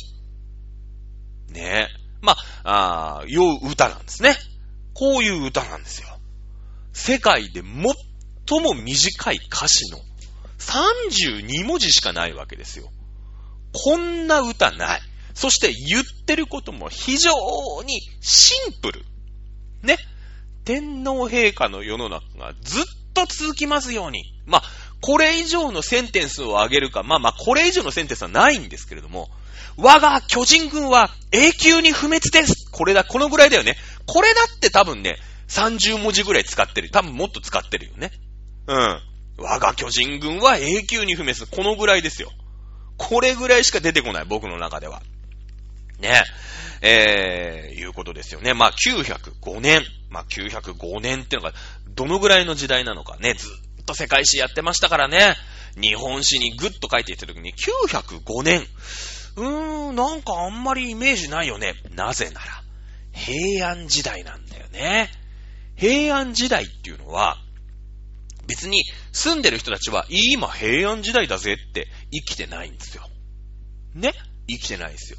[1.51, 2.01] ねえ。
[2.21, 4.37] まあ、あう歌なんですね。
[4.93, 6.09] こういう歌なんですよ。
[6.93, 9.99] 世界で最も短い歌詞の
[10.59, 12.91] 32文字しかないわけですよ。
[13.73, 15.01] こんな歌ない。
[15.35, 17.31] そして言ってることも非常
[17.85, 19.05] にシンプル。
[19.83, 19.97] ね。
[20.65, 24.25] 天皇陛下の世の中がずっと続きますように。
[24.47, 24.63] まあ、
[25.01, 29.31] これ以上のセンテンスを上げるか、まあまあ、これ以上のセンテンスはないんですけれども、
[29.77, 33.77] 我が巨人軍は永久に不滅ですこれだ、このぐらいだよね。
[34.07, 35.17] これだって多分ね、
[35.49, 36.91] 30文字ぐらい使ってる。
[36.91, 38.11] 多分もっと使ってるよね。
[38.67, 39.01] うん。
[39.39, 41.47] 我が巨人軍は永久に不滅。
[41.51, 42.31] このぐらいですよ。
[42.99, 45.03] これぐらいしか出てこない、僕の中では。
[45.99, 46.23] ね。
[46.83, 48.55] えー、いうことですよね。
[48.55, 49.83] まあ、905年。
[50.09, 51.55] まあ、905年っていうのが、
[51.89, 53.47] どのぐらいの時代なのかね、ず
[53.83, 55.35] っと世界史やってましたからね。
[55.81, 58.67] 日本史にぐっと書いていったときに、905年。
[59.37, 61.75] うーん、なんかあんまりイメージないよね。
[61.95, 62.47] なぜなら、
[63.13, 65.11] 平安時代なんだよね。
[65.77, 67.37] 平安時代っていうのは、
[68.47, 73.09] 別に住んでる人たちは、今平安時代だぜって生きてないんですよ。
[73.95, 74.13] ね？
[74.49, 75.19] 生きてないですよ。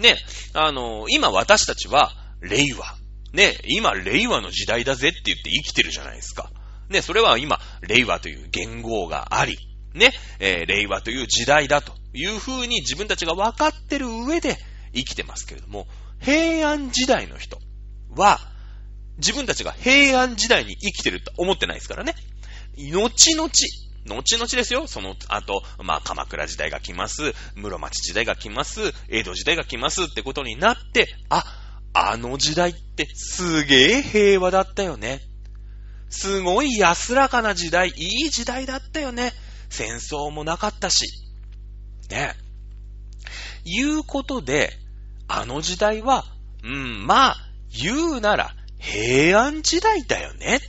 [0.00, 0.16] ね、
[0.54, 2.96] あの、今私たちは、令和。
[3.32, 6.50] ね、今、令和の時代だぜって言って生きてるじゃないですか。
[6.88, 9.58] ね、それは今、令和という言語があり、
[9.94, 14.56] ね、えー、令和という時代だというふうに自分たちが分かってる上で
[14.94, 15.86] 生きてますけれども、
[16.20, 17.58] 平安時代の人
[18.10, 18.40] は、
[19.18, 22.14] 自分たちが平安時代に生きてると思ってないですからね。
[22.76, 23.50] 後々、
[24.06, 24.86] 後々ですよ。
[24.86, 27.34] その後、まあ、鎌倉時代が来ます。
[27.54, 28.92] 室町時代が来ます。
[29.08, 31.44] 江戸時代が来ますってことになって、あ、
[31.92, 35.20] あの時代ってすげえ平和だったよね。
[36.08, 39.32] すごい安らかな時代、いい時代だったよね。
[39.68, 41.06] 戦争もなかったし。
[42.10, 42.34] ね。
[43.64, 44.72] いうことで、
[45.28, 46.24] あの時代は、
[46.64, 47.36] うん、まあ、
[47.70, 50.56] 言うなら平安時代だよね。
[50.56, 50.60] っ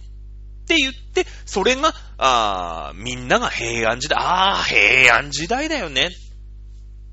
[0.67, 6.09] て言って、それが、ああみんなが平安時代、ああ、平安時代だよね。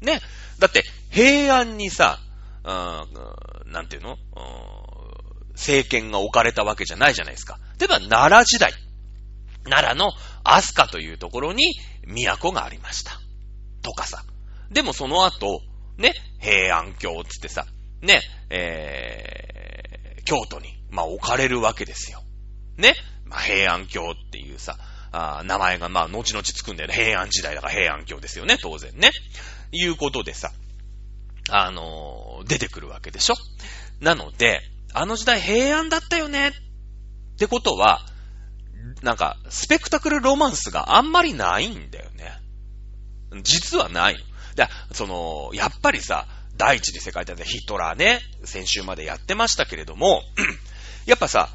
[0.02, 0.20] ね。
[0.58, 2.18] だって、平安にさ、
[2.62, 3.06] あ
[3.64, 4.18] なんていうの？
[5.52, 7.58] 政権が置かれたわけじゃないじゃないですか。
[7.80, 8.72] 例えば、奈良時代。
[9.64, 10.12] 奈良の
[10.44, 11.74] 飛鳥というところに
[12.06, 13.12] 都がありました。
[13.82, 14.24] とかさ。
[14.70, 15.62] でもその後、
[15.96, 17.64] ね、平安京つってさ、
[18.02, 22.22] ね、えー、京都に、まあ置かれるわけですよ。
[22.76, 22.94] ね。
[23.24, 24.76] まあ、平安京っていうさ、
[25.12, 26.94] あ名前がまあ、後々つくんだよね。
[26.94, 29.10] 平安時代だから平安京ですよね、当然ね。
[29.72, 30.52] いうことでさ、
[31.50, 33.34] あのー、出てくるわけでしょ
[34.00, 34.60] なので、
[34.92, 36.52] あの時代平安だったよねっ
[37.38, 38.00] てことは、
[39.02, 42.40] なんか、スペクタクルロマンスがあんまりないんだよね。
[43.42, 44.16] 実はない。
[44.56, 50.22] だその、やっぱりさ、第一次世界大戦ヒトラーね、先週までやってましたけれども、
[51.06, 51.48] やっぱさ、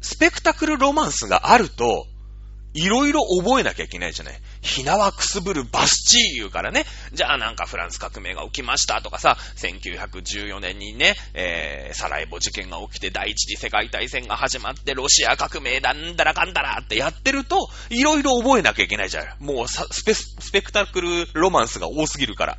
[0.00, 2.06] スペクタクルロマンスがあると、
[2.74, 4.40] いろいろ覚えなきゃいけないじゃない。
[4.62, 6.84] ひなわくすぶるバスチー言うからね。
[7.12, 19.44] じゃあなんかフランス革命が起きましたとかさ、1914年にね、えー、サラエボ事件が起きて第一次世界大戦が始まってロシア革命だんだらかんだらってやってると、いろいろ覚えなきゃいけないじゃん。
[19.44, 22.58] もうスペ、スペクタクルロマンスが多すぎるから。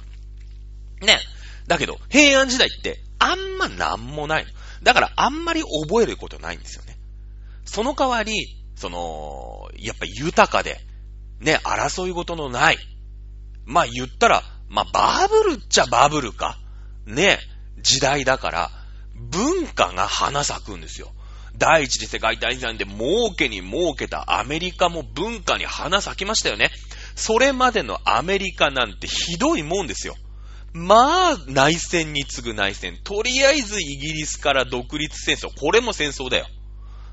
[1.02, 1.20] ね。
[1.68, 4.52] だけど、平安時代ってあんまなんもないの。
[4.84, 6.98] だからあんまり覚えることないんですよね。
[7.66, 10.80] その代わり、その、やっぱ豊かで、
[11.40, 12.78] ね、争い事のない。
[13.66, 16.58] まあ言ったら、まあバブルっちゃバブルか。
[17.06, 17.40] ね、
[17.82, 18.72] 時代だから、
[19.16, 21.12] 文化が花咲くんですよ。
[21.58, 26.72] 第一次世界大戦で儲けに儲けたアメリカも文化に花咲きましたよね。
[27.16, 30.16] それまでのアメリカなんてひどいもんですよ。
[30.74, 32.98] まあ、内戦に次ぐ内戦。
[33.04, 35.50] とりあえずイギリスから独立戦争。
[35.56, 36.48] これも戦争だよ。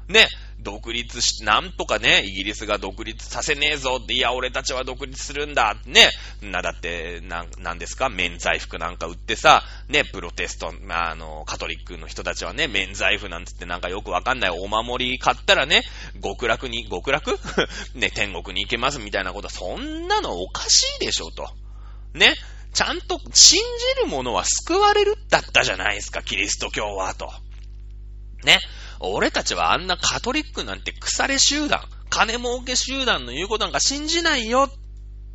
[0.08, 0.28] ね。
[0.62, 6.10] 独立し、なんとかね、イギリスが独立させねえぞって、いや、俺たちは独立するんだってね。
[6.42, 8.08] な、だって、な、なんですか？
[8.08, 15.82] 免罪服なんか売ってさ、ね、プロテスト、まあ、あの、カトリックの人たちはね、免罪符なんつってなんかよくわかんないお守り買ったらね、
[16.22, 17.38] 極楽に、極楽？
[17.94, 21.48] ね、天国に行けますみたいなこと、そんなのおかしいでしょ、と。
[22.14, 22.34] ね。
[22.72, 23.60] ちゃんと信
[23.96, 27.32] じる者は救われるだったじゃないですか、キリスト教は、と。
[28.44, 28.58] ね。
[29.00, 34.68] 俺たちはあんなカトリックなんて腐れ集団、金儲け集団の言うことなんか信じないよ。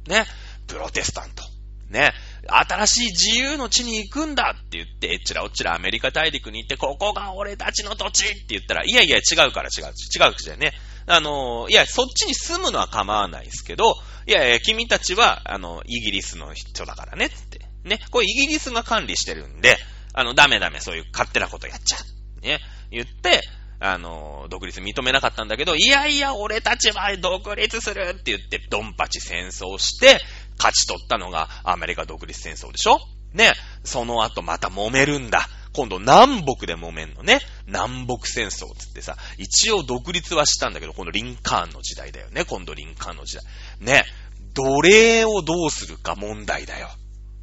[0.08, 0.26] ね。
[0.68, 1.44] プロテスタント。
[1.90, 2.14] ね。
[2.48, 9.86] 新しい自由の地に行くんだって言って、えっちらおっちらアメリカ大陸に行って、ここが俺たちの土地って言ったら、いやいや違うから違う。
[9.88, 10.74] 違う口でね。
[11.08, 13.96] あの、いや、そっちに住むのは構わないですけど、
[14.28, 17.62] いやいや、君たちは、あの、イギリスの人だからね、って。
[17.84, 18.00] ね。
[18.10, 19.78] これイギリスが管理してるんで、
[20.14, 22.42] あの、ダメダメ、そういう勝手なことやっちゃう。
[22.42, 22.60] ね。
[22.96, 23.42] 言って、
[23.80, 30.20] あの、独立認めなかったんだけど、いやいや、俺たちは独立するって言って、ドンパチ戦争して、
[30.58, 33.00] 勝ち取ったのがアメリカ独立戦争でしょ？
[33.34, 33.52] ね。
[33.84, 35.48] その後また揉めるんだ。
[35.74, 37.42] 今度南北で揉めんのね。
[37.68, 42.46] 南北戦争つってさ、一応独立はしたんだけど、このリンカーンの時代だよね。
[42.46, 43.44] 今度リンカーンの時代。
[43.82, 44.06] ね。
[44.54, 46.88] 奴隷をどうするか問題だよ。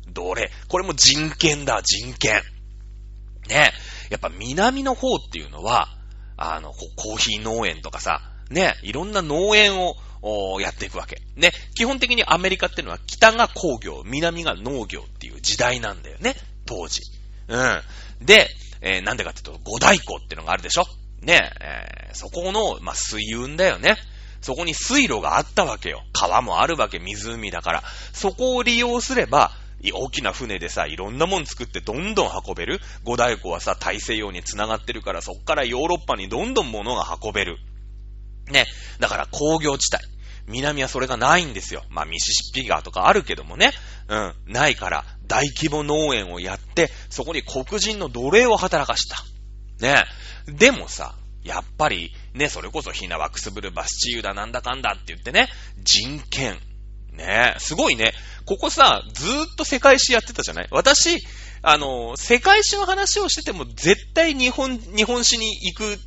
[0.09, 0.51] 奴隷。
[0.69, 2.43] これも人権だ、人権。
[3.49, 3.71] ね。
[4.13, 5.89] やっぱ南の方っていうのは、
[6.37, 8.21] あの、コーヒー農園とかさ、
[8.51, 11.23] ね、いろんな農園をやっていくわけ。
[11.35, 17.01] ね、基本的にアメリカっていうのは北が工業、南が農業っていう時代なんだよね、当時。
[17.49, 17.83] うん。
[18.21, 18.49] で、
[18.83, 20.85] えー、なんでかっていうと、五大湖っていうのがあるでしょ？
[21.23, 23.97] ね、えー、そこの、まあ、水運だよね。
[24.43, 26.03] そこに水路があったわけよ。
[26.13, 27.83] 川もあるわけ、湖だから。
[28.13, 29.53] そこを利用すれば、
[29.91, 32.81] 大きな船でさ、いろんなもん作ってどんどん運べる。
[33.03, 37.59] 五大湖はさ、大西洋に繋がってるから、そっからヨーロッパにどんどん物が運べる。
[38.51, 38.67] ね。
[39.01, 40.05] だから工業地帯。
[40.47, 41.85] 南はそれがないんですよ。
[41.89, 43.73] まあ、ミシシッピ川とかあるけどもね。
[44.09, 44.35] うん。
[44.47, 49.25] ないから、大規模農園をやって、そこに黒人の奴隷を働かした。
[49.81, 50.05] ね。
[50.47, 51.15] でもさ、
[51.45, 55.49] やっぱり、ね、それこそひなわくすぶるバスチーユだなんだかんだって言ってね、
[55.83, 56.59] 人権。
[57.13, 57.55] ね。
[57.57, 58.13] えすごいね。
[58.45, 60.69] ここさ、ずーっと世界史やってたじゃない？
[60.71, 61.19] 私、
[61.63, 65.99] あの、世界史の話をしてても絶対日本、日本史に行く、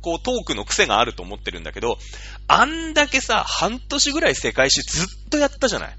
[0.00, 1.98] こう、トークの癖があると思ってるんだけど、
[2.46, 5.96] あんだけさ、半年ぐらい世界史ずっとやったじゃない？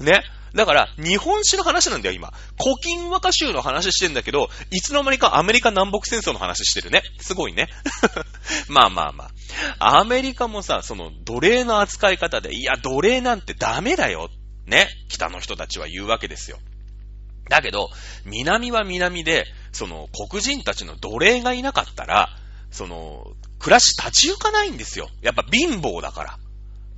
[0.00, 0.22] ね。
[0.56, 2.32] だから、日本史の話なんだよ、今。
[2.58, 7.02] 古今和歌集の話してんだけど、いつの間にかアメリカ南北戦争の話してるね。
[7.20, 7.68] すごいね。
[8.68, 9.30] まあまあま
[9.78, 9.98] あ。
[9.98, 14.30] アメリカもさ、その奴隷の扱い方で、いや、奴隷なんてダメだよ。
[14.66, 14.88] ね。
[15.08, 16.58] 北の人たちは言うわけですよ。
[17.50, 17.90] だけど、
[18.24, 22.30] 南は南で、その黒人たちの奴隷がいなかったら、
[22.70, 23.26] その、
[23.58, 25.10] 暮らし立ち行かないんですよ。
[25.20, 26.38] やっぱ貧乏だから。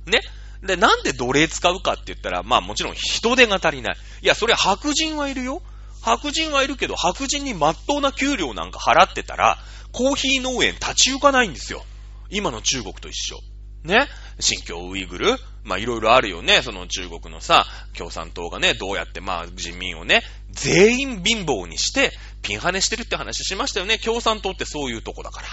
[0.05, 0.21] ね。
[0.63, 3.97] で、なんで奴隷使うかって言ったら、まあもちろん人手が足りない。
[4.21, 5.61] いや、それ白人はいるよ。
[6.01, 9.57] 白人はいるけど、白人に真っ当な給料なんか払ってたら、
[9.91, 11.83] コーヒー農園立ち行かないんですよ。
[12.29, 13.39] 今の中国と一緒。
[13.83, 14.07] ね
[14.41, 16.61] 新疆ウイグルまあいろいろあるよね。
[16.61, 17.65] その中国のさ、
[17.97, 23.97] 共産党がね、どうやってまあ人民をね、全員貧乏にして、ピンハネしてるって話しましたよね。
[23.97, 25.47] 共産党ってそういうとこだから。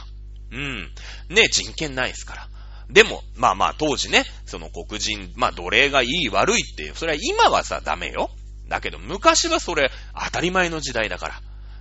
[0.53, 0.91] うん。
[1.29, 2.49] ね、人権ないですから。
[2.91, 8.31] でも、まあまあ当時ね、その黒人、まあ奴隷がいい悪いって、それは今はさ、ダメよ。
[8.69, 9.91] だけど昔はそれ
[10.25, 11.41] 当たり前の時代だから。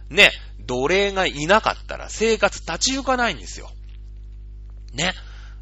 [0.09, 3.71] ね、奴隷がいなかったら生活立ち行かないんですよ。
[4.93, 5.13] ね、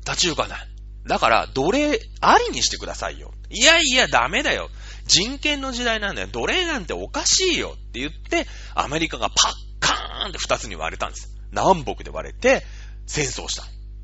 [0.06, 0.68] 立ち行かない。
[1.06, 3.34] だから奴隷ありにしてくださいよ。
[3.50, 4.70] いやいや、ダメだよ。
[5.06, 6.28] 人権の時代なんだよ。
[6.28, 11.36] 奴隷なんておかしいよって言って、アメリカがパッカーンって二つに割れたんです。
[11.52, 12.64] 南北で割れて、
[13.06, 13.64] 戦争した。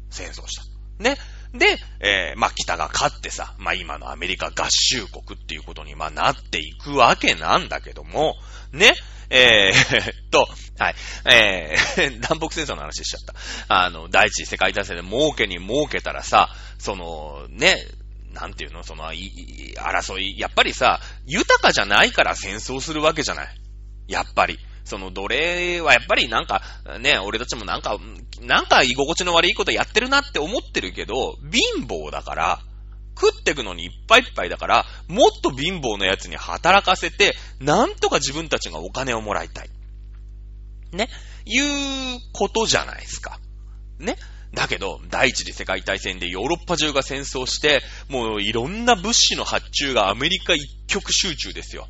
[0.10, 0.79] 戦争した。
[1.00, 1.18] ね。
[1.54, 8.36] で、えー、まあ、北が勝ってさ、まあ、今のアメリカ合衆国っていうことに、ま、なっていくわけなんだけども、
[8.72, 8.94] ね。
[9.32, 10.48] えー、っ と、
[10.78, 10.96] はい。
[11.26, 13.22] えー、 南北戦争の話しちゃっ
[13.68, 13.84] た。
[13.84, 17.76] あの、第一次世界大戦で儲けに儲けたらさ、その、ね、
[18.34, 23.56] なんていうの、その、争い、やっぱりさ、豊かじゃないから戦争するわけじゃない。
[24.08, 24.60] やっぱり。
[24.90, 26.62] その奴隷はやっぱりなんか、
[27.00, 27.98] ね、俺たちもなんか、
[28.42, 32.60] なんか居心地の悪いことやってるなって思ってるけど、貧乏だから、
[33.16, 39.70] 食ってくのにいっぱいいっぱいだから、もっと貧乏な奴に働かせて、なんとか自分たちがお金をもらいたい。
[40.92, 41.10] ね。
[41.46, 43.40] いうことじゃないですか。
[44.00, 44.16] ね。
[44.54, 51.88] だけど、第一次世界大戦でヨーロッパ中が戦争して、もういろんな物資の発注がアメリカ一極集中ですよ。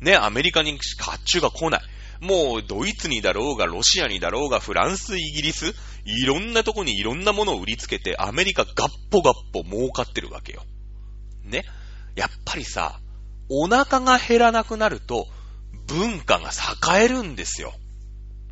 [0.00, 1.82] ね、アメリカに発注が来ない。
[2.22, 10.62] もうドイツにだろうが、ロシアにだろうが、フランス、イギリス、いろんなとこにいろんなものを売りつけて、アメリカガッポガッポ儲かってるわけよ。
[11.44, 11.64] ね？
[12.14, 13.00] やっぱりさ、
[13.50, 15.26] お腹が減らなくなると、
[15.88, 16.50] 文化が
[16.94, 17.74] 栄えるんですよ。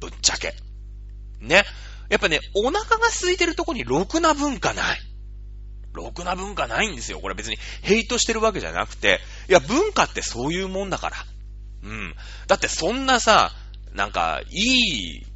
[0.00, 0.52] ぶっちゃけ。
[1.40, 1.62] ね？
[2.08, 4.98] やっぱね、お腹が空いてるとこにろくな文化ない。
[5.92, 7.20] ろくな文化ないんですよ。
[7.20, 11.16] これ別にヘイトしてるわけじゃなくて、いや、文化ってそういうもんだから。
[11.82, 12.14] うん。
[12.46, 13.52] だってそんなさ、
[13.92, 15.26] なんか、いい、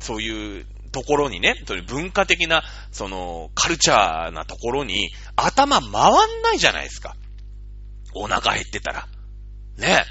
[0.00, 7.16] そういうところにね、そういう文化的な、その、カルチャーなところに、頭回んないじゃないですか。
[8.14, 9.08] お腹減ってたら。
[9.78, 10.04] ね。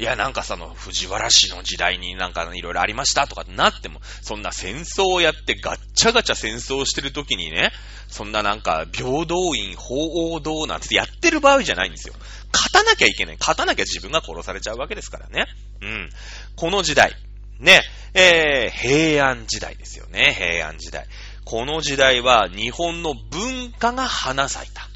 [0.00, 7.70] いや、なんかその、藤原氏の時代になんかいろいろありましたとかってなっても、そんな戦争をやってガッチャガチャ戦争してる時にね、
[8.08, 12.14] そんななんか平等院、法王道なんてやってる場合じゃないんですよ。
[12.50, 13.36] 勝たなきゃいけない。
[13.38, 15.46] 勝たなきゃ自分が殺されちゃうわけですからね。
[15.82, 16.10] うん。
[16.56, 17.14] この時代、
[17.58, 17.82] ね、
[18.14, 20.34] えー、平安時代ですよね。
[20.34, 21.04] 平安時代。
[21.44, 24.88] この時代は日本の文化が花咲いた。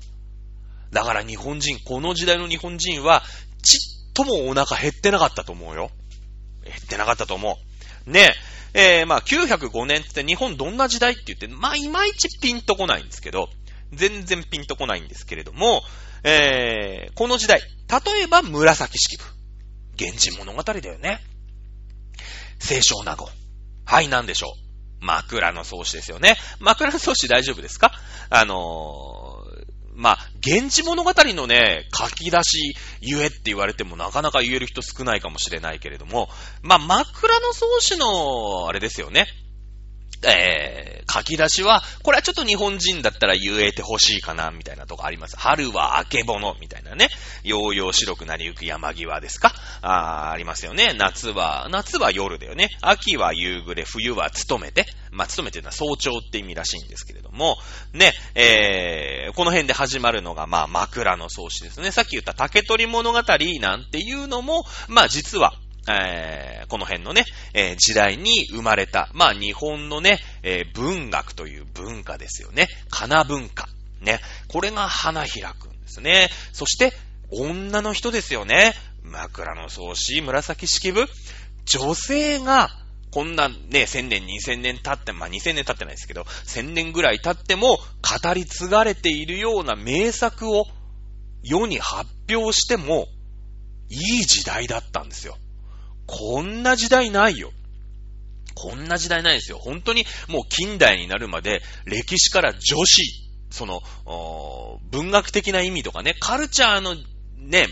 [0.93, 3.23] だから日本人、この時代の日本人は、
[3.63, 5.91] ちともお腹減ってなかったと思うよ。
[6.65, 7.59] 減ってなかったと思
[8.07, 8.11] う。
[8.11, 8.35] ね
[8.73, 13.49] え、ー、まあ905年って日本どんな時代って言って、まあいまいちピンとこないんですけど、
[13.93, 15.83] 全然ピンとこないんですけれども、
[16.25, 19.25] えー、この時代、例えば紫式部。
[19.99, 21.21] 源氏物語だよね。
[22.59, 23.29] 清少納言。
[23.85, 25.05] はい、なんでしょう。
[25.05, 26.37] 枕草子ですよね。
[26.61, 27.93] 枕草子大丈夫ですか？
[28.31, 29.24] あのー、
[29.95, 36.29] まあ、源氏物語のね、書き出しゆえって言われてもなかなか言える人少ないかもしれないけれども、
[36.63, 39.27] まあ、枕草子の、あれですよね。
[40.27, 45.37] えー、書き出しは、これはちょっと日本人だったら言えてほしいかな、みたいなとこあります。
[45.39, 47.09] 春は明けぼの、みたいなね。
[47.45, 49.53] よう白くなりゆく山際ですか？
[49.83, 50.95] あありますよね。
[50.99, 52.71] 夏は、夏は夜だよね。
[52.81, 54.87] 秋は夕暮れ、冬は勤めて。
[55.13, 57.57] まあ、勤めてるのは早朝って意味らしいんですけれども、
[57.93, 61.93] ね、えー、この辺で始まるのが、まあ、枕草子ですね。
[61.93, 63.23] さっき言った竹取物語
[63.61, 65.55] なんていうのも、まあ、実は、
[65.89, 72.69] えー、この辺のね、えー、時代に生まれた、まあ日本のね、えー、文学という文化ですよね。
[72.91, 73.69] かな文化。
[74.01, 74.21] ね。
[74.49, 76.31] これが花開くんですね。
[76.53, 76.93] そして、
[77.31, 78.75] 女の人ですよね。
[79.03, 81.07] 枕の草子、紫式部。
[81.67, 82.71] 女性が、
[83.11, 90.67] こんなね、千年、二千年経って、まあ、二千年経ってないですけど、千年ぐらい経っても語り継がれているような名作を
[91.43, 93.07] 世に発表しても
[93.89, 95.37] いい時代だったんですよ。
[96.07, 97.53] こんな時代ないよ。
[98.55, 99.59] こんな時代ないですよ。
[99.59, 103.83] 本当にもう近代になるまで歴史から女子、その、
[104.91, 106.95] 文学的な意味とかね、カルチャーの
[107.39, 107.69] ね、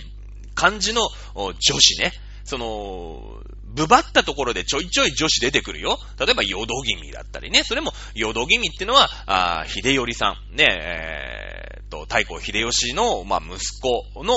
[0.54, 1.02] 漢字の
[1.34, 2.12] 女子ね、
[2.44, 3.42] その、
[3.74, 5.98] ぶばったところでちょいちょい女子出てくるよ。
[6.18, 7.62] 例えば、淀君だったりね。
[7.64, 10.56] それも、淀君ってのは、あ秀頼さん。
[10.56, 14.34] ね、えー、と、太閤秀吉の、まあ、息子の、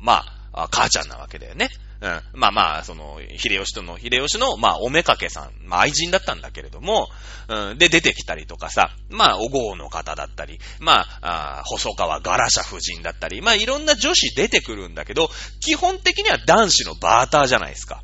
[0.00, 1.68] まあ、母ちゃんなわけだよね。
[2.04, 2.20] うん。
[2.38, 7.08] まあまあ、その、秀吉との、秀吉の、まあ、おめかけさん、まあ、愛人だったんだけれども、
[7.48, 7.78] うん。
[7.78, 15.30] で、出てきたりとかさ、まあ、おごうの方だったり、まあ、あ細川ガラシャ夫人だったり、まあ、いろんな女子出てくるんだけど、
[15.60, 18.02] 基本的には男子のバーターじゃないですか。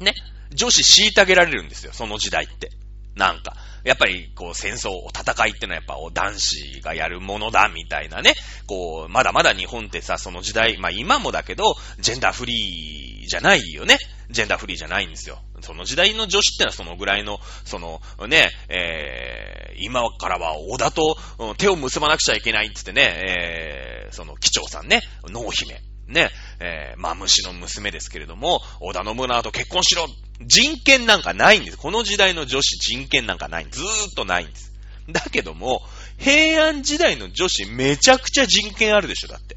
[0.00, 0.14] ね。
[0.52, 2.70] 女子虐げられるんですよ、その時代って。
[3.18, 3.54] なんか。
[3.84, 8.34] やっぱり、こう、戦争、戦いってのはやっぱ男子がやるものだ、みたいなね。
[8.66, 13.98] こう、まだまだ日本ってさ、その時代、まあ今もだけど、ジェンダーフリーじゃないよね。
[14.30, 15.38] ジェンダーフリーじゃないんですよ。
[15.62, 21.16] その時代の女子ってのはそのぐらいの、その、ね、えー、今からは織田と
[21.56, 25.87] 手を結ばなくちゃいけないって言ってね、えー、その、機長さんね、濃姫。
[26.08, 26.30] ね、
[26.60, 30.06] えー、まあ、虫の娘ですけれども、織田信長と結婚しろ
[30.40, 31.76] 人権なんかないんです。
[31.76, 33.66] この時代の女子人権なんかない。
[33.70, 34.72] ずーっとないんです。
[35.10, 35.82] だけども、
[36.18, 39.56] 平安時代の女子めちゃくちゃ人権あるでしょ、だって。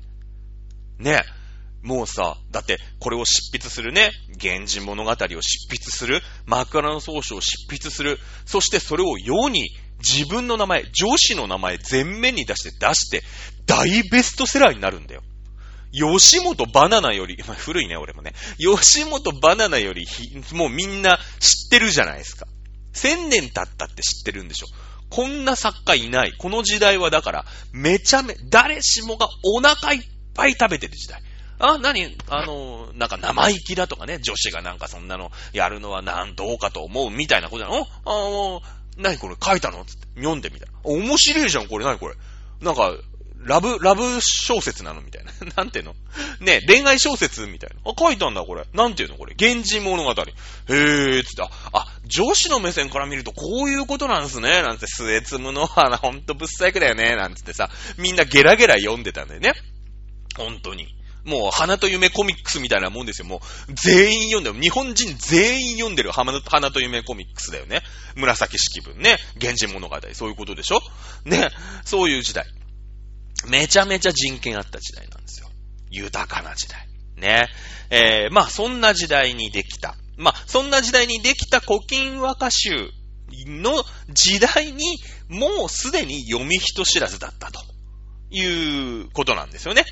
[0.99, 1.23] ね。
[1.81, 13.23] もうさ、だって、これを執筆するね、源氏物語を執筆する、枕草子を執筆する、そしてそれを世に自分の名前、女子の名前全面に出して出して、
[13.65, 15.23] 大ベストセラーになるんだよ。
[15.91, 18.33] 吉本バナナより、まあ、古いね、俺もね。
[18.57, 20.07] 吉本バナナより
[20.53, 22.47] もうみんな知ってるじゃないですか。
[22.93, 24.67] 千年経ったって知ってるんでしょ。
[25.09, 26.33] こんな作家いない。
[26.37, 30.01] この時代はだから、めちゃめ、誰しもがお腹いっ
[30.33, 31.21] ぱい食べてる時代。
[31.59, 32.17] あ、何？
[32.29, 38.61] あの、なんか生意気だとかね、女子がなんかそんなのやるのはなんどうかと思うみたいなことなのあの、
[38.97, 39.35] 何これ？
[39.41, 39.83] 書いたの？
[39.85, 40.79] つって読んでみたいな。
[40.83, 42.15] 面白いじゃん、これ何これ？
[42.61, 42.93] なんか、
[43.43, 45.31] ラブ、ラブ小説なのみたいな。
[45.57, 45.95] なんていうの？
[46.39, 47.91] ね、恋愛小説みたいな。
[47.91, 48.65] あ、書いたんだ、これ。
[48.73, 49.35] なんていうのこれ？
[49.39, 50.11] 源氏物語。
[50.11, 54.61] へー、つって、あ、あ女子の目線から見るとこういうことなんすね。
[54.61, 57.15] なんて、末摘むの花、ほんとぶっ細工だよね。
[57.15, 59.53] なんつってさ、みんなゲラゲラ読んでたんだよね。
[60.37, 60.87] 本当に。
[61.23, 63.27] もう、花と夢コミックスみたいなもんですよ。
[63.27, 64.59] もう、全員読んでる。
[64.59, 67.83] 日本人全員読んでる花と夢コミックスだよね。
[68.15, 69.17] 紫式文ね。
[69.35, 69.95] 源氏物語。
[70.13, 70.81] そういうことでしょ？
[71.25, 71.51] ね。
[71.85, 72.45] そういう時代。
[73.47, 75.47] めちゃめちゃ人権あった時代なんですよ。
[75.89, 76.87] 豊かな時代。
[77.17, 77.47] ね。
[77.89, 79.95] えー、まあ、そんな時代にできた。
[80.17, 82.69] まあ、そんな時代にできた古今和歌集
[83.47, 84.97] の時代に、
[85.29, 87.61] もうすでに読み人知らずだったと
[88.29, 89.85] いうことなんですよね。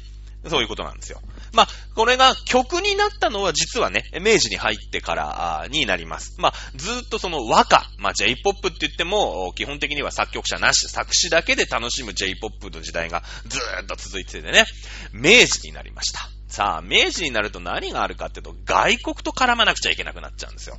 [0.48, 1.22] そういうことなんですよ。
[1.54, 6.36] まあ、これが曲になったのは実はね、明治に入ってからになります。
[6.40, 14.66] まあ、ずっとその和歌、まあ J-POP って言っても、基本的には作曲者なし、作詞だけで楽しむ J-POP の時代がずーっと続いててね、
[15.12, 16.30] 明治になりました。
[16.48, 20.78] さあ、明治になると何があるかっていうと、外国と絡まなくちゃいけなくなっちゃうんですよ。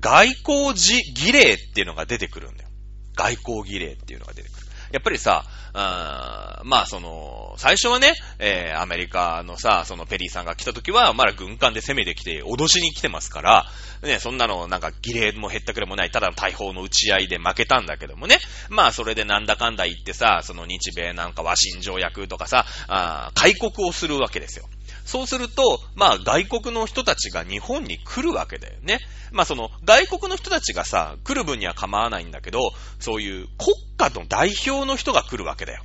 [0.00, 0.74] 外交
[1.14, 2.70] 儀礼っていうのが出てくるんだよ。
[3.14, 4.65] 外交儀礼っていうのが出てくる。
[4.96, 5.44] やっぱりさ、
[5.74, 13.66] あまあその、最初はね、えー、アメリカのさ、そのペリーさんが来た時は、まだ軍艦で攻めてきて、脅しに来てますから、
[14.02, 18.38] ね、そんなのなんか儀礼も減ったくれもない、ただの大砲の打ち合いで負けたんだけどもね、
[18.70, 24.66] まあそれでなんだかんだ言ってさ、その日米なんか和親条約とかさ、あ開国をするわけですよ。
[25.04, 29.00] そうすると、まあ外国の人たちが日本に来るわけだよね。
[29.32, 35.82] まあその外国の人たちがさ、来る分には構わないんだけど、そういう国家の代表の人が来るわけだよ。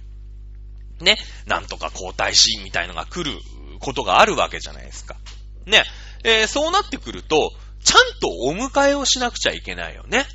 [0.99, 1.17] ね。
[1.45, 3.39] なんとか皇太子みたいのが来る
[3.79, 5.15] ことがあるわけじゃないですか。
[5.65, 5.83] ね。
[6.23, 7.51] えー、そうなってくると、
[7.83, 10.25] ちゃんとお迎えをしなくちゃいけないよね。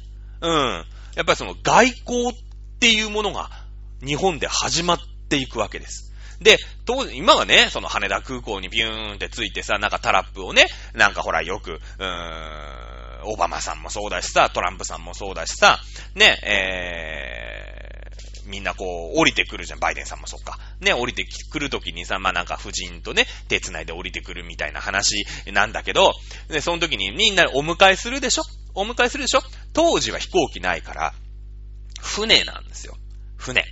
[0.40, 0.84] うん。
[1.14, 3.50] やっぱりその外交っていうものが
[4.04, 4.98] 日本で始まっ
[5.28, 6.12] ていくわけです。
[6.40, 15.80] で、当時、今はね、その羽田空港にビューンってついてさ、なんかタラップをね、なんかほらよく、うーん、オバマさんもそうだしさ、トランプさんもそうだしさ、
[16.14, 19.80] ね、えー、みんなこう、降りてくるじゃん。
[19.80, 20.58] バイデンさんもそっか。
[20.80, 26.12] ね、降りてくるときにさ、まあ、なんか夫人とね、手繋いで降りてくるみたいな話なんだけど、
[26.48, 28.42] で、その時にみんなお迎えするでしょ？
[28.74, 29.40] お迎えするでしょ？
[29.72, 31.12] 当時は飛行機ないから、
[32.00, 32.94] 船なんですよ。
[33.36, 33.64] 船。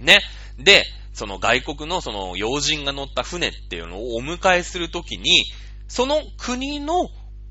[0.00, 0.18] ね。
[0.58, 0.84] で、
[1.20, 5.44] その外国のその要人が乗った船っていうのをお迎えするときに、
[5.86, 6.94] その国の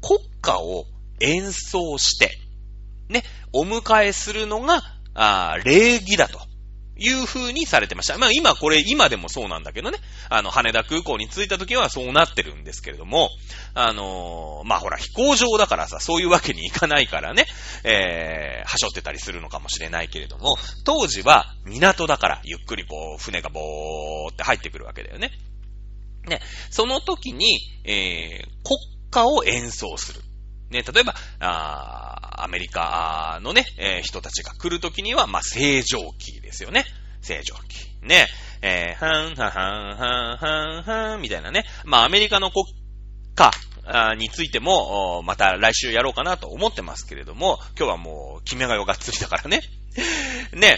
[0.02, 0.86] 国歌を
[1.20, 2.32] 演奏して、
[3.10, 4.82] ね、お迎えするのが、
[5.14, 6.49] あ礼儀だと。
[7.00, 8.18] いう風にされてました。
[8.18, 10.00] まあ今これ、今でもそうなんだけどね。
[10.30, 13.30] あの、羽田空港に着いた時はそうなってるんですけれども、
[13.74, 17.46] あのー、まあほら、飛行場だからさ、そういうわけにいかないからね、
[17.84, 25.32] えー、はしょってたりするのかもしれないけれども、当時は港だから、ゆっくりこう、船がぼーって入ってくるわけだよね。
[26.28, 28.78] ね、その時に、えー、国
[29.10, 30.22] 歌を演奏する。
[30.70, 36.86] ね、例えば、あアメリカのね、えー、人たちが来るときには、まあ、正常期ですよね。
[37.22, 37.90] 正常期。
[38.02, 38.28] ね。
[38.62, 41.66] えー、はんははんはんはんはんみたいなね。
[41.86, 42.66] まあ、アメリカの国
[43.36, 43.52] 家
[44.16, 49.62] についても、また来週やろうかなと思ってますけれども、今日はもう、決めがよがっつりだからね。
[50.54, 50.78] ね、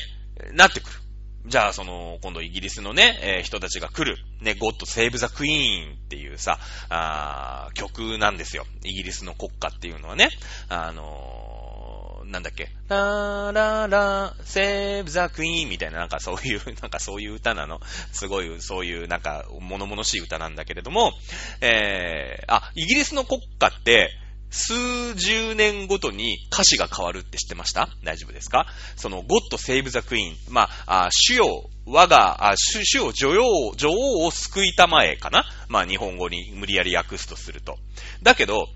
[0.53, 1.00] なってくる。
[1.45, 8.65] じゃあ、その、今度イギリスのね、えー、人たちが来る、ね、ゴッドセーブザクイーンっていうさ、あ曲なんですよ。
[8.83, 10.29] イギリスの国歌っていうのはね。
[10.69, 17.81] あのなんだっけ、ラーラーラー、セーブザクイーンみたいななんかそういう、 なんかそういう歌なの。
[18.11, 21.13] すごい、そういうなんか物々しい歌なんだけれども、
[21.59, 24.11] えー、あ、イギリスの国歌って、
[24.51, 27.89] 数十年ごとに歌詞が変わるって知ってました？
[28.03, 28.67] 大丈夫ですか？
[28.97, 30.35] その、ゴッドセーブザクイーン。
[30.49, 35.45] まあ、あ主よ、我が、あ主主よ、女王、女王を救いたまえかな？
[35.69, 37.77] まあ、日本語に無理やり訳すとすると。
[38.21, 38.67] だけど、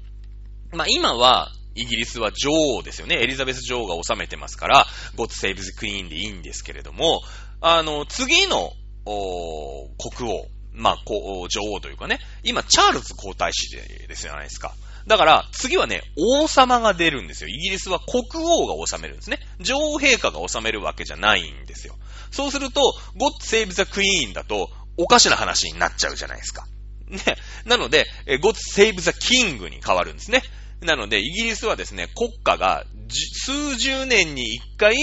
[0.71, 3.17] まあ、今は、イギリスは女王ですよね。
[3.21, 4.85] エリザベス女王が治めてますから、
[5.17, 7.21] ゴッドセーブズクイーンでいいんですけれども、
[7.59, 8.71] あの、次の、
[9.05, 13.75] 国王、まあ、女王というかね、今、チャールズ皇太子
[14.07, 14.73] ですじゃないですか。
[15.07, 17.49] だから、次はね、王様が出るんですよ。
[17.49, 19.39] イギリスは国王が治めるんですね。
[19.59, 21.95] 女王陛下が治めるわけじゃないんですよ。
[22.31, 22.81] そうすると、
[23.15, 26.65] God Save the Queen だと、おかしな話になっちゃうじゃないですか。
[27.07, 27.19] ね。
[27.65, 30.41] なので、God Save the King に変わるんですね。
[30.81, 34.95] なので、イギリスはですね、国家が数十年に一回、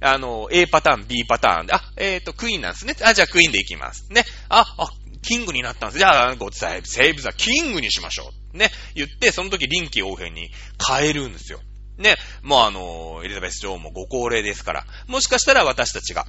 [0.00, 2.96] あの、A パターン、B パターンで、あ、えっ、ー、と、クイーンなんですね。
[3.02, 4.10] あ、じゃあクイーンでいきます。
[4.10, 4.24] ね。
[4.48, 4.88] あ、あ、
[5.22, 5.98] キングになったんです。
[5.98, 8.56] じゃあ、ごセーブ、セーブザキングにしましょう。
[8.56, 8.70] ね。
[8.94, 10.50] 言って、その時臨機応変に
[10.86, 11.60] 変えるんですよ。
[11.98, 12.16] ね。
[12.42, 16.26] もうあの、エリザベス女王もご高齢ですから、もしかしたら私たちが、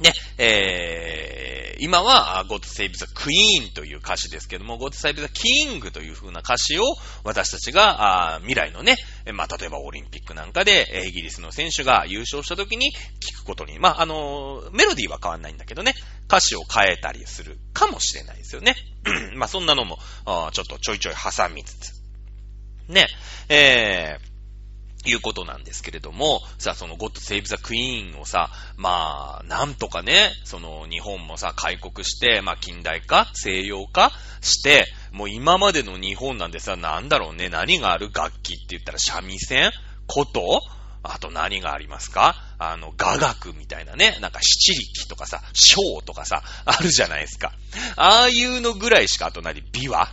[0.00, 6.82] ね、えー、今は God Save the Queen という歌詞ですけども、God Save the King という風な歌詞を
[7.24, 8.96] 私たちが未来のね、
[9.32, 15.94] まあ、例えばオリンピックなんかでイギリスの選手が優勝した時に聞くことに、まあ、あの、メロディーは変わんないんだけどね、
[16.26, 18.74] 歌詞を変えたりするかもしれないですよね。
[19.36, 19.98] まあ、そんなのも、
[20.52, 21.92] ちょっとちょいちょい挟みつつ。
[22.88, 23.06] ね、
[23.48, 24.35] えー、
[25.06, 39.70] いうことなんですけれども、さ、その God Save the Queen をさ、まあ、なんとかね、その日本もさ、開国して、まあ近代化西洋化して、もう今までの日本なんでさ、なんだろうね、何がある楽器って言ったら三味線？
[40.06, 40.60] こと
[41.02, 42.34] あと何がありますか？
[42.58, 47.52] あの、雅楽みたいなね、なんか七力とかさ、章とかさ、あるじゃないですか。
[47.96, 49.62] ああいうのぐらいしか、あと何？
[49.62, 50.08] 琵琶？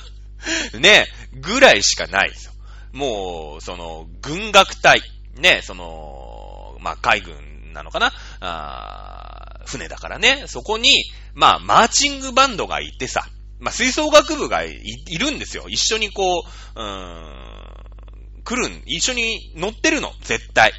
[0.78, 2.52] ね、ぐらいしかないですよ。
[2.96, 5.02] もう、その、軍楽隊、
[5.36, 8.12] ね、その、まあ、海軍なのかな？
[8.40, 13.26] あ船だからね、そこに、まあ、マーチングバンドがいてさ、
[13.58, 14.78] まあ、吹奏楽部がい
[15.18, 15.66] るんですよ。
[15.68, 16.44] 一緒にこ
[16.76, 20.72] う、うーん、来るん、一緒に乗ってるの、絶対。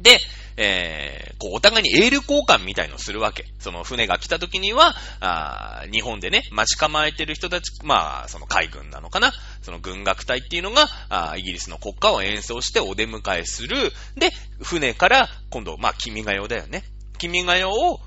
[0.00, 0.18] で、
[0.62, 3.46] えー、こう、お互いにエール交換みたいのするわけ。
[3.60, 9.32] その船が来た時には、あ日本でね、待ち構えてる人たち、まあ、その海軍なのかな。
[9.62, 13.90] その軍楽隊っていうのが、あイギリスの国歌を演奏してお出迎えする。
[14.16, 14.32] で、
[14.62, 16.84] 船から今度、まあ、君が代だよね。
[17.16, 17.98] 君が代を、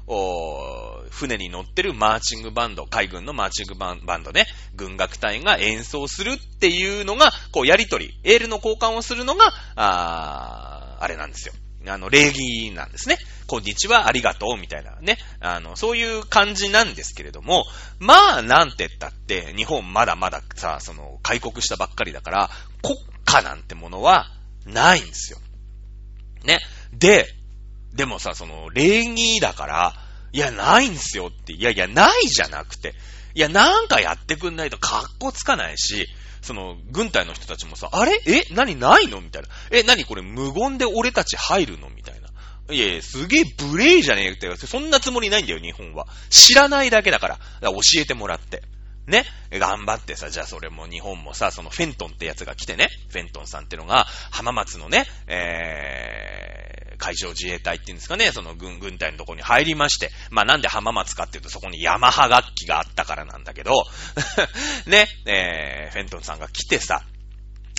[1.09, 4.45] 船に乗ってるマーチングバンド、海軍のマーチングバンドね、
[4.75, 11.53] 軍楽隊が演奏するっていうのが、こう、やりとり、エールの交換をするのが、ああれなんですよ。
[11.87, 13.17] あの、礼儀なんですね。
[13.47, 15.17] こんにちは、ありがとう、みたいなね。
[15.39, 17.65] あの、そういう感じなんですけれども、
[17.99, 22.49] まあ、なんて言ったって、日本まだまださ、その、開国したばっかりだから、
[22.81, 24.27] 国家なんてものは
[24.65, 25.39] ないんですよ。
[26.45, 26.59] ね。
[26.93, 27.27] で、
[27.93, 29.93] でもさ、その、礼儀だから、
[30.31, 32.95] いや、ないんですよって、いやいや、ないじゃなくて、
[33.35, 36.07] いや、なんかやってくんないと格好つかないし、
[36.43, 38.21] その、軍隊の人たちもさ、あれ？
[38.27, 38.43] え？
[38.53, 39.21] 何ないの？
[39.21, 39.47] みたいな。
[39.71, 41.89] え、何これ無言で俺たち入るの？
[41.89, 42.29] みたいな。
[42.73, 46.05] いやいや、すげえ無礼じゃねえって、そんなつもりないんだよ、日本は。
[46.29, 47.37] 知らないだけだから。
[47.37, 48.61] から教えてもらって。
[49.07, 49.25] ね？
[49.51, 63.73] 頑張ってさ、じゃあそれも日本もさ、そのフェントンってやつが来てね、フェントンさんってのが、浜松のね、えー、海上自衛隊っていうんですかね、その軍、軍隊のとこに入りまして、まあなんで浜松かっていうとそこにヤマハ楽器があったからなんだけど、
[64.87, 67.03] ね、えー、フェントンさんが来てさ、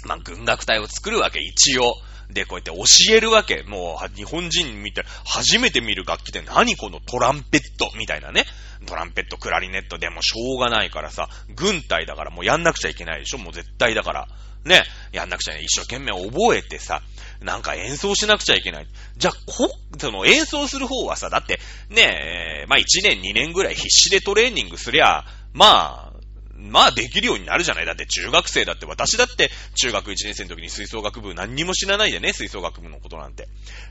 [0.04, 1.94] まあ軍楽隊を作るわけ、一応。
[2.30, 3.62] で、こうやって教えるわけ。
[3.62, 8.46] もう、日本人見て、初めて見る楽器で何このトランペットみたいなね。
[8.86, 14.28] トランペット、クラリネットでもしょうがないからさ、軍隊だからもうやんなくちゃいけないでしょもう絶対だから。
[14.64, 15.64] ね、やんなくちゃいけない。
[15.66, 17.02] 一生懸命覚えてさ、
[17.40, 18.86] なんか演奏しなくちゃいけない。
[19.16, 21.60] じゃあ、こ、その演奏する方はさ、だって、
[21.90, 26.14] ねえ、まあ1年2年ぐらい必死でトレーニングすりゃ、まあ、
[26.56, 33.48] まあできるようになるじゃないだって中学生だって、私だって中学1年生の時に吹奏楽部何にも知らないでね、吹奏楽部のことなんて。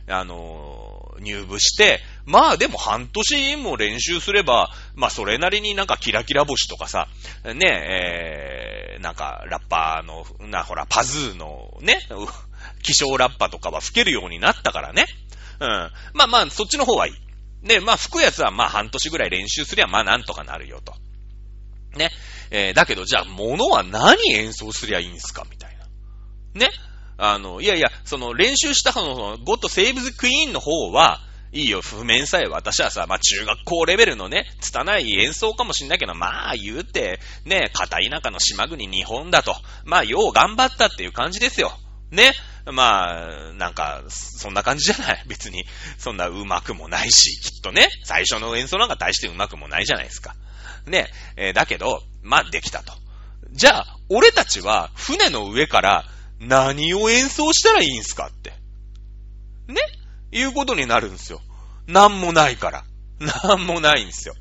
[0.08, 7.08] あのー、入部して、まあでも半年も練習すれば、まあそれなりになんかキラキラ星とかさ、
[7.44, 12.00] ねえ、ー、なんかラッパーの、な、ほら、パズーのね、
[12.84, 15.06] 気象ラッパとかは吹けるようになったからね。
[15.60, 15.68] うん。
[16.14, 17.14] まあまあ、そっちの方はいい。
[17.68, 20.94] ね、まあ吹くやつはまあ半年ぐらい練習すりゃまあなんとかなるよと。
[21.98, 22.12] ね。
[22.52, 25.86] えー、だけどじゃあ物は何演奏すりゃいいんすかみたいな。
[26.60, 26.70] ね。
[27.18, 31.22] あの、いやいや、その練習した方の、ゴッドセーブズクイーンの方は、
[31.54, 39.56] いいよ、譜面さえ私はさ、まあ中学校レベルのね、拙い演奏かもしんないけど、まあ言うて、ね、片田舎の島国日本だと、
[39.86, 41.72] まあよう頑張ったっていう感じですよ。
[42.12, 42.34] ね。
[42.66, 45.66] まあ、なんか、そんな感じじゃない 別に、
[45.98, 50.36] そんな上手くもないし、きっとね、最初の演奏なんか大して上手くもないじゃないですか。
[50.86, 51.12] ね。
[51.36, 52.94] えー、だけど、まあできたと。
[53.52, 56.06] じゃあ、俺たちは船の上から
[56.40, 58.52] 何を演奏したらいいんすかって。
[59.68, 59.76] ね
[60.32, 61.42] いうことになるんですよ。
[61.88, 62.86] なんもないから。
[63.20, 64.36] なんもないんですよ。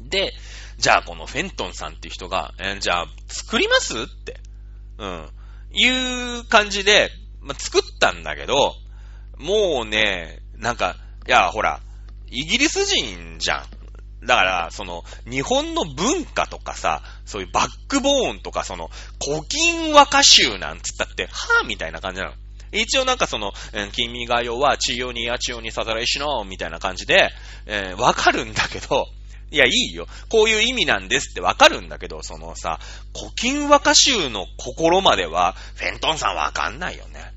[0.00, 0.34] で、
[0.78, 4.40] じゃあこのフェントンさんっていう人が、えー、じゃあ作りますって。
[4.98, 5.30] うん。
[5.72, 5.88] い
[6.40, 7.10] う感じで、
[7.40, 8.74] まあ、作ったんだけど、
[9.38, 11.80] もうね、なんか、いや、ほら、
[12.30, 14.26] イギリス人じゃん。
[14.26, 18.90] だから、その、日本の文化とかさ、そういうバックボーンとか、その、
[19.24, 22.34] 古今和歌集なんつったって、はぁみたいな感じなの。
[22.72, 23.52] 一応なんかその、
[23.92, 27.30] 君が代は治療にや治療にさざらいしの、みたいな感じで、
[27.66, 29.06] えー、わかるんだけど、
[29.50, 30.06] いや、いいよ。
[30.28, 32.78] こういう意味なんですってわかるんだけど、そのさ、
[33.16, 37.29] 古今和歌集の心までは、フェントンさんわかんないよね。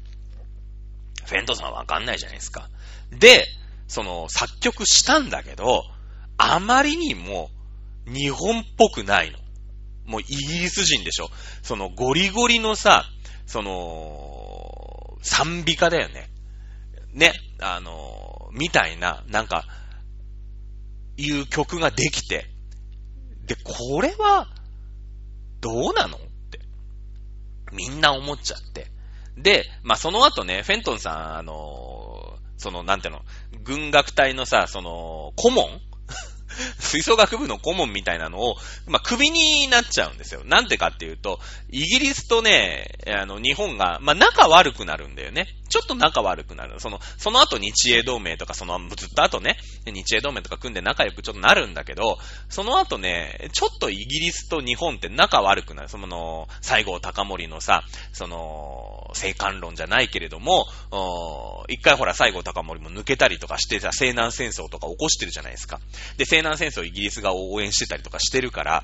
[1.34, 2.69] フェントさんわかんないじゃないですか。
[3.09, 3.47] で、
[3.88, 5.84] その、作曲したんだけど、
[6.38, 7.49] あまりにも、
[8.05, 9.39] 日本っぽくないの。
[10.05, 11.29] もうイギリス人でしょ。
[11.63, 13.05] そのゴリゴリのさ、
[13.47, 16.29] その、賛美歌だよね。
[17.13, 19.65] ね、あの、みたいな、なんか、
[21.17, 22.45] いう曲ができて、
[23.47, 24.47] で、これは、
[25.61, 26.19] どうなのっ
[26.51, 26.59] て、
[27.71, 28.92] みんな思っちゃって。
[29.38, 33.21] で、まあ、その後ね、フェントンさん、あの、その、なんていうの、
[33.63, 35.81] 軍楽隊のさ、その、顧問
[36.79, 38.55] 吹奏楽部の顧問みたいなのを、
[38.87, 40.43] まあ、首になっちゃうんですよ。
[40.45, 41.39] なんでかっていうと、
[41.69, 45.47] イギリスとね、あの、日本が、まあ、仲悪くなるんだよね。
[45.69, 46.79] ちょっと仲悪くなる。
[46.79, 55.89] その、その後日英同盟とか、その、ずっと後ね、日英同盟とか組んで仲良くちょっとなるんだけど、その後ね、ちょっとイギリスと日本って仲悪くなる。
[55.89, 60.67] その、西郷隆盛のさ、その、生還論じゃないけれども、
[61.69, 65.79] 一回ほら西郷隆盛も抜けたりとかしてさ、西南戦争とか起こしてるじゃないですか。
[66.17, 68.83] で、西南戦争イギリスが応援してたりとかしてるから、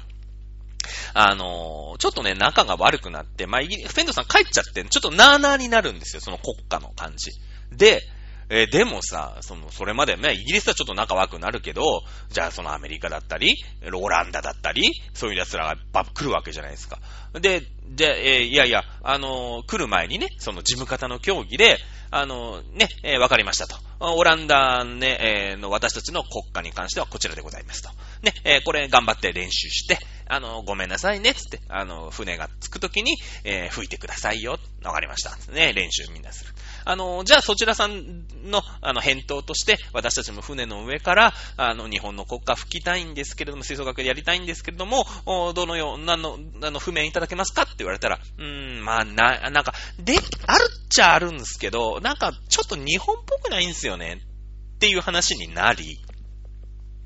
[1.13, 7.31] あのー、ちょっとね、仲が悪くなって、まあ、イギリス、フェンドさん帰っちゃって、ちょっとなーなーになるんですよ、その国家の感じ。
[7.71, 8.01] で、
[8.51, 13.53] えー、でもさ、その、それまでね、イギリスはちょっと仲悪くなるけど、じゃあそのアメリカだったり、
[13.93, 16.99] オランダだったり、そういう奴らがば来るわけじゃないですか。
[17.39, 21.77] で、で、えー、いやいや、あのー、来る前にね、その事務方の協議で、
[22.11, 23.75] あの、ね、えー、わかりましたと。
[23.99, 27.89] オランダね、えー、の私たちの国家に関してはこちらでございますと。
[28.23, 34.57] ね、えー、これ頑張って練習して、あの、ごめんなさいね、つって、あの、船が着くときに、えー、吹いてくださいよ。
[34.83, 35.35] わかりました。
[35.51, 36.53] ね、練習みんなする。
[36.85, 45.05] あの、じゃあそちらさんの、あの、返答として、私たちも船の上から、あの、日本の国歌吹きたいんですけれども、吹奏楽でやりたいんですけれども、
[45.53, 50.17] どのようなの、あの、譜面いただけますかって言われたら、うーん、まあ、な、なんか、で、
[50.47, 54.21] あるっちゃあるんですけど、なんか、ちょっと日本っぽくないんですよね。
[54.75, 55.99] っていう話になり、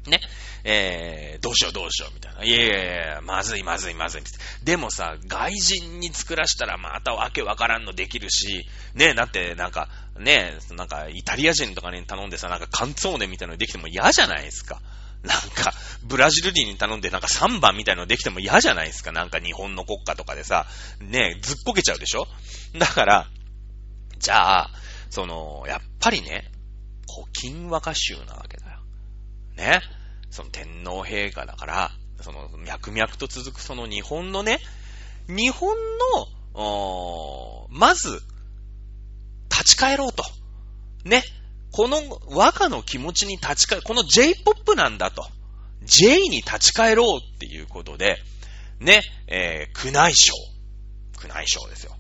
[0.08, 0.22] ね。
[0.66, 2.44] えー、どうしようどうしようみたいな。
[2.44, 4.22] いやいやいや、まずいまずいまずい。
[4.64, 14.82] でもさ、外人に作らしたらまたわけわからんのできるし、ねえ、だってなんか、ねえ、なんかイタリア人とかに頼んでさ、なんかカンツォーネみたいなのできても嫌じゃないですか。
[15.24, 19.12] なんか、ブラジル人に頼んでなんか3番みたいなのできても嫌じゃないですか。
[19.12, 20.66] なんか日本の国家とかでさ、
[21.00, 22.28] ねえ、ずっこけちゃうでしょ？
[22.78, 23.28] だから、
[24.18, 24.70] じゃあ、
[25.10, 26.52] その、やっぱりね、
[27.08, 28.80] 古今和歌集なわけだよ。
[29.56, 29.82] ね？
[30.34, 34.60] その天皇陛下だから、その脈々と続くその日本のね、
[35.28, 35.78] 日本
[36.56, 38.20] の、まず、
[39.52, 40.24] 立ち返ろうと。
[41.06, 41.24] ね。
[41.72, 41.98] この
[42.30, 45.24] 和歌の気持ちに立ち返、この J-POP なんだと。
[45.84, 48.18] J に立ち返ろうっていうことで、
[48.80, 50.34] ね、えー、宮内省。
[51.22, 51.96] 宮内省ですよ。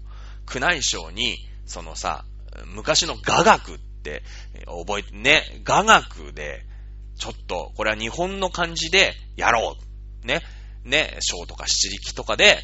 [0.51, 2.25] 宮内省に、そのさ、
[2.65, 4.23] 昔の雅楽って、
[4.65, 6.65] 覚えて、ね、雅楽で、
[7.17, 9.75] ちょっと、これは日本の漢字でやろ
[10.23, 10.25] う。
[10.25, 10.41] ね。
[10.83, 12.59] ね、章とか七力とかで、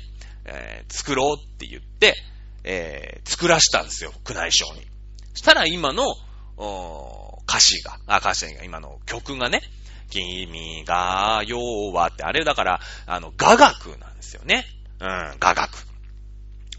[0.45, 2.15] えー、作ろうって言って、
[2.63, 4.85] えー、作らしたんですよ、宮内省に。
[5.33, 6.03] したら今の、
[7.47, 9.61] 歌詞が、あ、歌詞が、今の曲がね、
[10.09, 11.59] 君が要
[11.93, 14.65] はって、あれだから、あの、雅楽なんですよね。
[14.99, 15.77] うん、雅楽。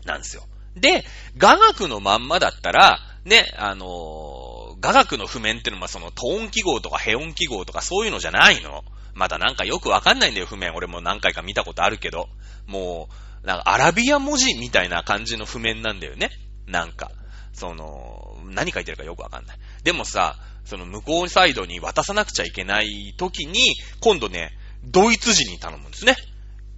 [0.04, 0.42] なんですよ。
[0.76, 1.04] で、
[1.36, 4.49] 雅楽のまんまだったら、ね、あのー
[4.82, 8.84] 雅楽の譜面ってのはそのトーン記号とかヘ音記号とかそういうのじゃないの。
[9.14, 10.72] まだなんかよくわかんないんだよ、譜面。
[10.74, 12.28] 俺も何回か見たことあるけど。
[12.66, 13.08] も
[13.42, 16.30] う、なんかアラビア文字みたいな感じの譜面なんだよね。
[16.66, 17.10] なんか。
[17.52, 19.58] その、何書いてるかよくわかんない。
[19.82, 24.52] でもさ、その向こうサイドに渡さなくちゃいけない時に、今度ね、
[24.84, 26.16] ドイツ人に頼むんですね。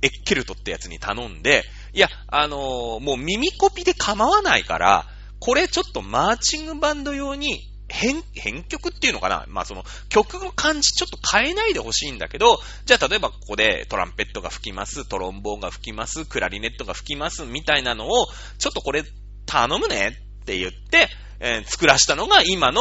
[0.01, 5.07] エッケルトってやつに頼んで、いや、あのー、もう耳コピで構わないから、
[5.39, 9.45] これちょっとマーチングバンド用に編、編曲っていうのかな？
[9.49, 18.27] まあその曲の感じちょっと変えないでほしいんだけど、じゃあ例えばここでトランペットが吹きます、トロンボーンが吹きます、クラリネットが吹きますみたいなのを、
[18.59, 19.05] ちょっとこれ
[19.45, 21.09] 頼むねって言って、
[21.41, 22.81] えー、作らしたのが今の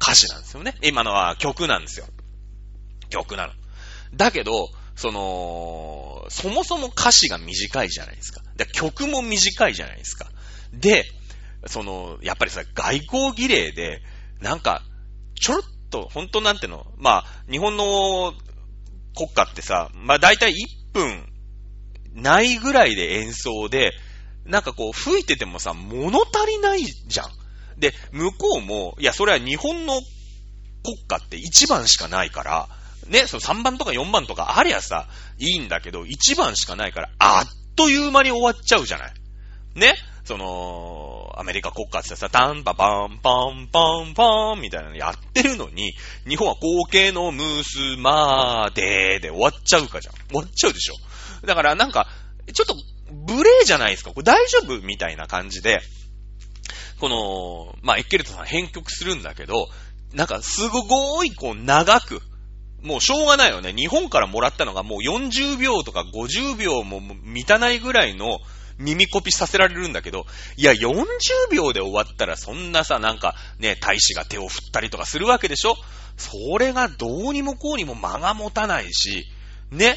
[0.00, 0.74] 歌詞なんですよね。
[0.82, 2.06] 今のは曲なんですよ。
[3.10, 3.52] 曲なの。
[4.14, 8.40] だけど、その、そもそも歌詞が短いじゃないですか。
[8.56, 10.30] で曲も短いじゃないですか。
[10.72, 11.04] で、
[11.66, 14.00] その、やっぱりさ、外交儀礼で、
[14.40, 14.82] なんか、
[15.40, 18.34] ちょろっと、本当なんての、まあ、日本の
[19.14, 20.54] 国家ってさ、まあ大体1
[20.92, 21.26] 分
[22.14, 23.92] ないぐらいで演奏で、
[24.44, 27.30] なんかこう、吹いててもさ、物足りないじゃん。
[27.78, 30.00] で、向こうも、いや、それは日本の
[30.82, 32.68] 国家って1番しかないから、
[33.08, 35.08] ね、その3番とか4番とかありゃさ、
[35.38, 39.14] いいんだけど、1番しかないから、あっという間に終わっちゃうじゃない。
[39.74, 39.94] ね？
[40.24, 45.92] その、アメリカ国家ってさ、タンパパンパンパンパンみたいなのやってるのに、
[46.26, 50.14] 日本は後継のムースマーデーで終わっちゃうかじゃん。
[50.28, 50.94] 終わっちゃうでしょ。
[51.46, 52.08] だからなんか、
[52.52, 52.74] ちょっと、
[53.34, 54.12] 無礼じゃないですか。
[54.12, 55.82] これ大丈夫みたいな感じで、
[57.00, 59.68] この、まあ、エッケルトさん編曲するんだけど、
[60.14, 62.22] なんかすごいこう長く、
[62.82, 63.74] もうしょうがないよね。
[63.74, 68.38] 日本からもらったのがもう40秒とか50秒も満たないぐらいの
[68.78, 71.04] 耳コピさせられるんだけど、いや、40
[71.52, 75.76] 秒で終わったらそんなさ、なんかね、大使が手を振ったりとかするわけでしょ？
[76.16, 79.26] それがどうにもこうにも間が持たないし、
[79.70, 79.96] ね、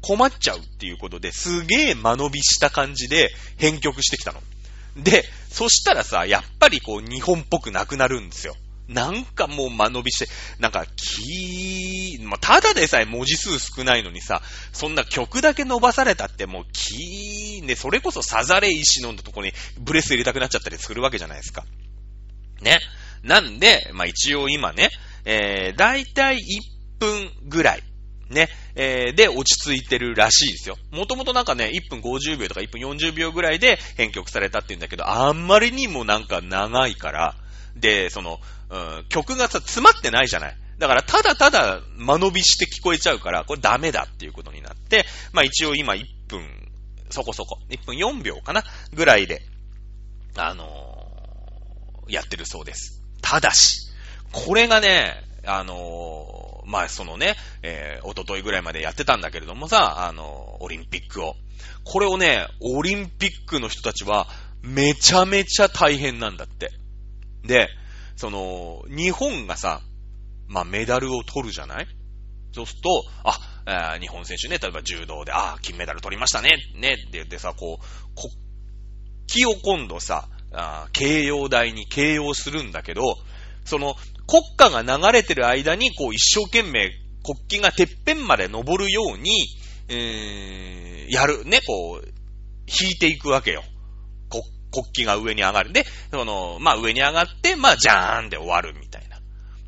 [0.00, 4.40] 困っちゃうっていうことで、すげえ間延びした感じで編曲してきたの。
[4.96, 8.56] で、そしたらさ、やっぱりこう日本っぽくなくなるんですよ。
[8.90, 10.28] なんかもう間延びして、
[10.58, 21.64] なんか、キー、まあ、ただでさえ文字数少ないのにさ、そんな曲だけ伸ばされたってもう、キー、ね、それこそサザレ石のとこにブレス入れたくなっちゃったりするわけじゃないですか。
[22.62, 22.78] ね。
[23.22, 24.90] なんで、まあ、一応今ね、
[25.24, 27.82] えー、だいたい1分ぐらい、
[28.28, 30.76] ね、えー、で落ち着いてるらしいですよ。
[30.90, 37.36] もともとなんかね、1分50秒とか1分40秒ぐらいで編曲されたって言うんだけど、あんまりにもなんか長いから、
[37.76, 38.40] で、その、
[38.70, 40.56] うん、曲がさ、詰まってないじゃない。
[40.78, 46.70] だから、ただただ間延びして聞こえちゃうから、これダメだっていうことになって、まあ一応今1分、
[47.10, 48.64] そこそこ、1分4秒かな
[48.94, 49.42] ぐらいで、
[50.36, 53.02] あのー、やってるそうです。
[53.20, 53.90] ただし、
[54.32, 61.34] これがね、あのー、まあそのね、えー、おとといぐらいまでやってたんだけれどもさ、あのー、オリンピックを。
[61.84, 64.28] これをね、オリンピックの人たちは、
[64.62, 66.70] めちゃめちゃ大変なんだって。
[67.44, 67.68] で、
[68.16, 69.80] その、日本がさ、
[70.46, 71.86] まあ、メダルを取るじゃない？
[72.52, 83.02] そうすると、あ、日本選手ね、例えば柔道で、あ金メダル取りましたね、ね、って言ってさ、こう、国旗を今度さ、あ慶応大に慶応するんだけど、
[83.64, 83.94] その、
[84.26, 86.90] 国歌が流れてる間に、こう、一生懸命、
[87.22, 89.30] 国旗がてっぺんまで登るように、
[89.88, 92.08] えー、やる、ね、こう、
[92.66, 93.62] 引いていくわけよ。
[94.70, 95.72] 国旗が上に上がる。
[95.72, 99.18] で、その、まあ上に上がって、まあジャーンで終わるみたいな。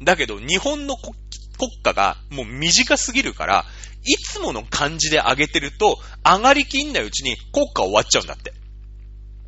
[0.03, 1.15] だけど、日本の国
[1.59, 3.65] 国家がもう短すぎるから、
[4.05, 8.53] いつもの感じで上げてると、上がりきんないうちに国家終わっちゃうんだって。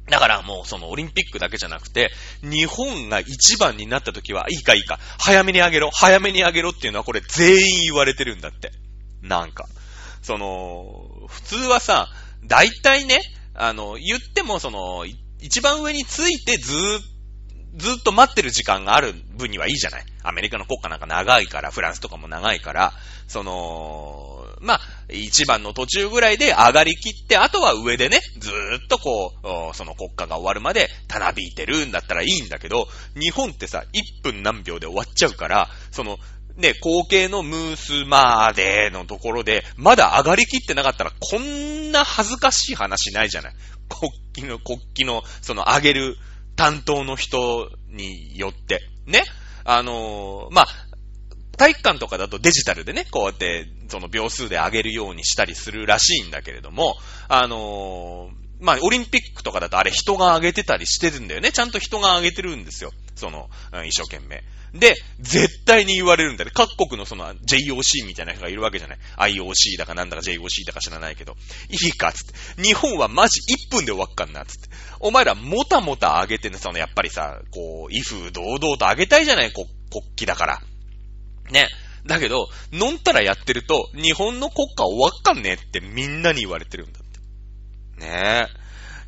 [0.08, 2.10] だからもうそのオリンピックだけじゃなくて、
[2.42, 8.70] 日本が一番になった時は、いいかいいか、早めに上げろ、早めに上げろっていうのはこれ全員言われてるんだって。
[9.22, 9.66] なんか。
[10.22, 12.08] その、普通はさ、
[12.44, 13.20] 大体ね、
[13.54, 15.04] あの、言ってもその、
[15.44, 16.72] 一番上についてず
[17.76, 20.04] ずっと待ってる時間がある分にはいいじゃない。
[20.22, 22.92] アメリカの国家なんか長いから、フランスとかも長いから、
[23.26, 24.80] その、まあ、
[25.10, 29.32] 一番の途中ぐらいで上がりきって、あとは上でね、ずーっとこ
[29.72, 32.86] う、その国家が終わるまでたなびいてるんだったらいいんだけど、
[33.20, 36.18] 日本ってさ、1分何秒で終わっちゃうから、その、
[36.56, 43.54] ね、後継のムースマーデーのところで、まだ上がりきってなかったら、こんな恥ずかしい話ないじゃない？
[43.88, 46.16] 国旗の、国旗の、その上げる
[46.56, 48.80] 担当の人によって。
[49.06, 49.24] ね？
[49.64, 50.66] あのー、まあ、
[51.56, 56.96] 体育館とかだとデジタルでね、こうやって、その秒数で上げるようにしたりするらしいんだけれども、
[57.28, 61.50] あのー、まあ、オリンピックとかだとあれ人が上げてたりしてるんだよね。
[61.50, 62.92] ちゃんと人が上げてるんですよ。
[63.16, 64.42] その、うん、一生懸命。
[64.74, 66.50] で、絶対に言われるんだね。
[66.52, 68.98] 各国のその JOC みたいな人がいるわけじゃない。
[69.36, 71.36] IOC だかなんだか JOC だか知らないけど。
[71.70, 72.62] いいか、つって。
[72.62, 74.68] 日本はマジ1分で終わっかんな、つって。
[74.98, 79.66] お前らもたもた上げてね、そのやっぱりさ、こう、威風堂々と上げたいじゃない、国
[80.16, 80.60] 旗だから。
[81.52, 81.68] ね。
[82.04, 88.04] だけど、のんたらやってると、日本の国家終わっかんねってみんなに言われてるんだって。
[88.04, 88.64] ねえ。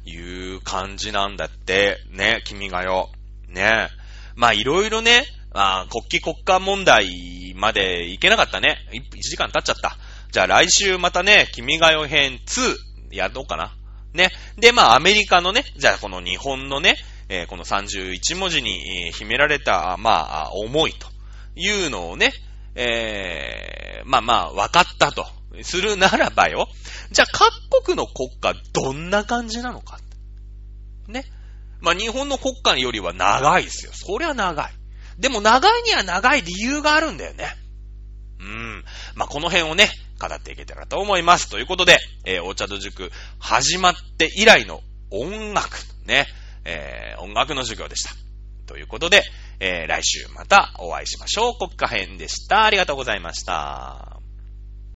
[0.08, 1.98] いう感じなんだって。
[2.12, 3.10] ね君がよ。
[3.48, 4.06] ねえ
[4.36, 5.24] まあいろいろね、
[5.56, 8.78] あ国旗国家問題までいけなかったね。
[8.92, 9.96] 1時間経っちゃった。
[10.30, 12.76] じゃあ来週またね、君が代編2
[13.10, 13.74] やろうかな。
[14.12, 14.30] ね。
[14.58, 16.96] で、まあアメリカのね、じゃあこの日本のね、
[17.28, 21.08] えー、この31文字に秘められた、まあ、思いと
[21.56, 22.32] いうのをね、
[22.74, 25.26] えー、まあまあ、分かったと。
[25.62, 26.68] するならばよ。
[27.12, 29.98] じゃあ各国の国家どんな感じなのか。
[31.08, 31.24] ね。
[31.80, 33.92] まあ日本の国家よりは長いですよ。
[33.94, 34.72] そりゃ長い。
[35.18, 37.56] でも長いには長い理由があるんだよね。
[38.38, 38.84] うん。
[39.14, 39.90] まあ、この辺をね、
[40.20, 41.48] 語っていけたらと思います。
[41.48, 46.26] ということで、えー、お茶と塾始まって以来の音楽、ね、
[46.64, 48.14] えー、音楽の授業でした。
[48.66, 49.22] ということで、
[49.60, 51.58] えー、来週またお会いしましょう。
[51.58, 52.64] 国家編でした。
[52.64, 54.05] ありがとうございました。